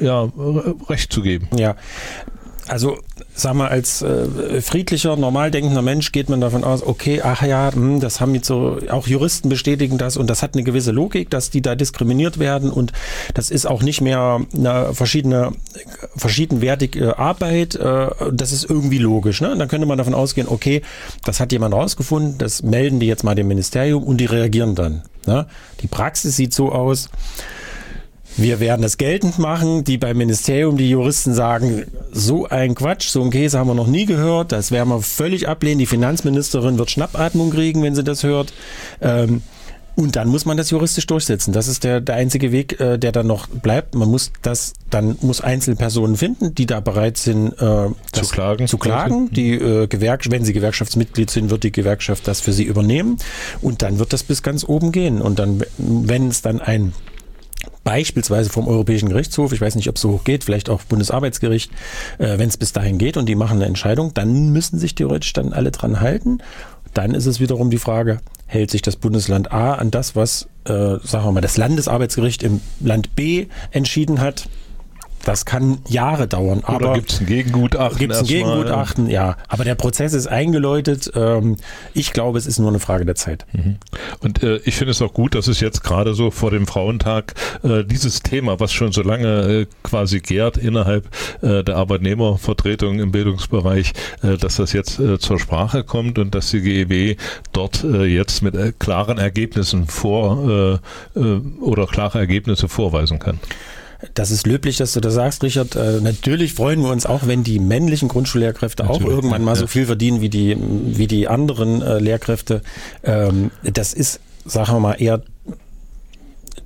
[0.00, 0.28] ja,
[0.88, 1.48] Recht zu geben.
[1.56, 1.76] Ja,
[2.68, 2.98] also
[3.36, 7.66] sag mal, als äh, friedlicher, normal denkender Mensch geht man davon aus, okay, ach ja,
[7.66, 10.90] mh, hm, das haben jetzt so, auch Juristen bestätigen das und das hat eine gewisse
[10.90, 12.92] Logik, dass die da diskriminiert werden und
[13.34, 15.52] das ist auch nicht mehr eine verschiedene,
[16.16, 19.42] verschiedenwertige Arbeit, äh, das ist irgendwie logisch.
[19.42, 19.52] Ne?
[19.52, 20.80] Und dann könnte man davon ausgehen, okay,
[21.24, 25.02] das hat jemand rausgefunden, das melden die jetzt mal dem Ministerium und die reagieren dann.
[25.26, 25.46] Ne?
[25.82, 27.10] Die Praxis sieht so aus,
[28.36, 29.84] wir werden es geltend machen.
[29.84, 33.86] Die beim Ministerium, die Juristen sagen, so ein Quatsch, so ein Käse haben wir noch
[33.86, 34.52] nie gehört.
[34.52, 35.78] Das werden wir völlig ablehnen.
[35.78, 38.52] Die Finanzministerin wird Schnappatmung kriegen, wenn sie das hört.
[39.00, 39.42] Ähm,
[39.96, 41.54] und dann muss man das juristisch durchsetzen.
[41.54, 43.94] Das ist der, der einzige Weg, äh, der dann noch bleibt.
[43.94, 48.68] Man muss das, dann muss Einzelpersonen finden, die da bereit sind, äh, zu klagen.
[48.68, 49.30] Zu klagen.
[49.30, 53.16] Die äh, Gewerk wenn sie Gewerkschaftsmitglied sind, wird die Gewerkschaft das für sie übernehmen.
[53.62, 55.22] Und dann wird das bis ganz oben gehen.
[55.22, 56.92] Und dann, wenn es dann ein
[57.86, 61.70] beispielsweise vom Europäischen Gerichtshof, ich weiß nicht, ob es so hoch geht, vielleicht auch Bundesarbeitsgericht,
[62.18, 65.32] äh, wenn es bis dahin geht und die machen eine Entscheidung, dann müssen sich theoretisch
[65.32, 66.38] dann alle dran halten.
[66.94, 70.96] Dann ist es wiederum die Frage, hält sich das Bundesland A an das, was, äh,
[71.00, 74.48] sagen wir mal, das Landesarbeitsgericht im Land B entschieden hat?
[75.26, 76.60] Das kann Jahre dauern.
[76.60, 77.98] Oder gibt es ein Gegengutachten?
[77.98, 79.36] Gibt es ein Gegengutachten, ja.
[79.48, 81.10] Aber der Prozess ist eingeläutet.
[81.16, 81.56] Ähm,
[81.94, 83.44] ich glaube, es ist nur eine Frage der Zeit.
[83.52, 83.78] Mhm.
[84.20, 87.34] Und äh, ich finde es auch gut, dass es jetzt gerade so vor dem Frauentag
[87.64, 89.26] äh, dieses Thema, was schon so lange
[89.62, 91.08] äh, quasi gärt innerhalb
[91.42, 96.52] äh, der Arbeitnehmervertretung im Bildungsbereich, äh, dass das jetzt äh, zur Sprache kommt und dass
[96.52, 97.16] die GEW
[97.52, 100.80] dort jetzt mit klaren Ergebnissen vor
[101.14, 103.40] oder klare Ergebnisse vorweisen kann.
[104.14, 105.76] Das ist löblich, dass du das sagst, Richard.
[105.76, 109.60] Äh, natürlich freuen wir uns auch, wenn die männlichen Grundschullehrkräfte natürlich, auch irgendwann mal ja.
[109.60, 112.62] so viel verdienen wie die, wie die anderen äh, Lehrkräfte.
[113.02, 115.22] Ähm, das ist, sagen wir mal, eher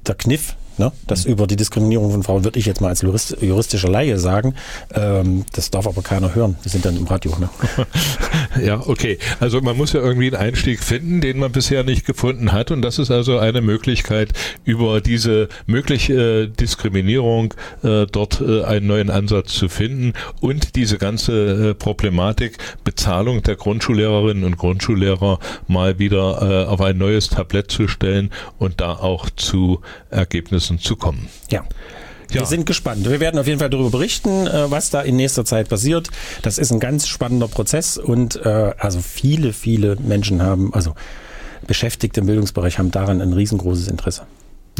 [0.06, 0.92] der Kniff Ne?
[1.06, 1.32] Das mhm.
[1.32, 4.54] über die Diskriminierung von Frauen würde ich jetzt mal als Jurist, juristischer Laie sagen.
[4.94, 6.56] Ähm, das darf aber keiner hören.
[6.62, 7.36] Wir sind dann im Radio.
[7.38, 7.50] Ne?
[8.64, 9.18] ja, okay.
[9.40, 12.70] Also man muss ja irgendwie einen Einstieg finden, den man bisher nicht gefunden hat.
[12.70, 14.32] Und das ist also eine Möglichkeit,
[14.64, 17.52] über diese mögliche Diskriminierung
[17.82, 23.56] äh, dort äh, einen neuen Ansatz zu finden und diese ganze äh, Problematik Bezahlung der
[23.56, 29.28] Grundschullehrerinnen und Grundschullehrer mal wieder äh, auf ein neues Tablett zu stellen und da auch
[29.28, 31.28] zu Ergebnissen Ergebnissen zu kommen.
[31.50, 31.64] Ja.
[32.30, 32.42] Ja.
[32.42, 33.10] Wir sind gespannt.
[33.10, 36.10] Wir werden auf jeden Fall darüber berichten, äh, was da in nächster Zeit passiert.
[36.42, 40.94] Das ist ein ganz spannender Prozess und äh, also viele, viele Menschen haben, also
[41.66, 44.22] Beschäftigte im Bildungsbereich haben daran ein riesengroßes Interesse.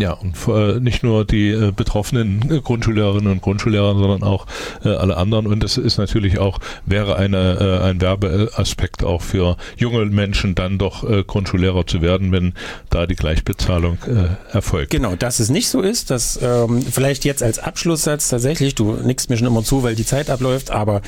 [0.00, 4.46] Ja, und äh, nicht nur die äh, betroffenen äh, Grundschullehrerinnen und Grundschullehrer, sondern auch
[4.82, 5.46] alle anderen.
[5.46, 11.04] Und es ist natürlich auch, wäre eine, ein Werbeaspekt auch für junge Menschen, dann doch
[11.26, 12.54] Grundschullehrer zu werden, wenn
[12.88, 13.98] da die Gleichbezahlung
[14.52, 14.90] erfolgt.
[14.90, 19.28] Genau, dass es nicht so ist, dass ähm, vielleicht jetzt als Abschlusssatz tatsächlich, du nickst
[19.28, 21.02] mir schon immer zu, weil die Zeit abläuft, aber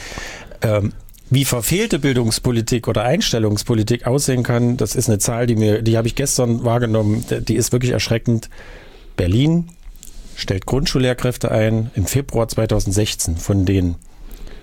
[0.61, 0.93] ähm,
[1.33, 6.07] wie verfehlte Bildungspolitik oder Einstellungspolitik aussehen kann, das ist eine Zahl, die mir, die habe
[6.07, 8.51] ich gestern wahrgenommen, die ist wirklich erschreckend.
[9.17, 9.71] Berlin
[10.37, 13.39] stellt Grundschullehrkräfte ein im Februar 2016.
[13.39, 13.95] Von den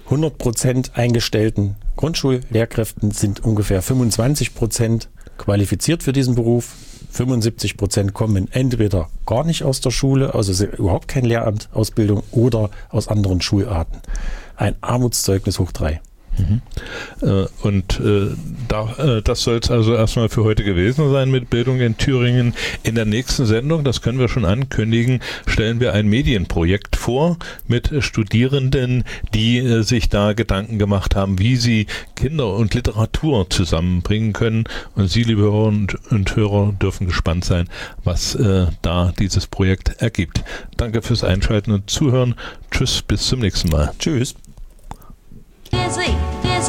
[0.06, 5.10] 100 Prozent eingestellten Grundschullehrkräften sind ungefähr 25 Prozent
[5.40, 6.76] qualifiziert für diesen Beruf.
[7.10, 12.70] 75 Prozent kommen entweder gar nicht aus der Schule, also überhaupt kein Lehramt, Ausbildung oder
[12.90, 14.02] aus anderen Schularten.
[14.56, 16.00] Ein Armutszeugnis hoch drei.
[16.40, 16.62] Mhm.
[17.22, 18.30] Äh, und äh,
[18.68, 22.54] da, äh, das soll es also erstmal für heute gewesen sein mit Bildung in Thüringen.
[22.84, 27.38] In der nächsten Sendung, das können wir schon ankündigen, stellen wir ein Medienprojekt vor
[27.68, 34.64] mit Studierenden, die sich da Gedanken gemacht haben, wie sie Kinder und Literatur zusammenbringen können.
[34.96, 37.68] Und Sie, liebe Hörer und, und Hörer, dürfen gespannt sein,
[38.04, 40.44] was äh, da dieses Projekt ergibt.
[40.78, 42.36] Danke fürs Einschalten und Zuhören.
[42.72, 43.92] Tschüss, bis zum nächsten Mal.
[44.00, 44.36] Tschüss.
[45.70, 46.62] 电视诶电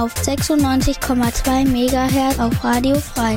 [0.00, 3.36] auf 96,2 MHz auf Radio Frei.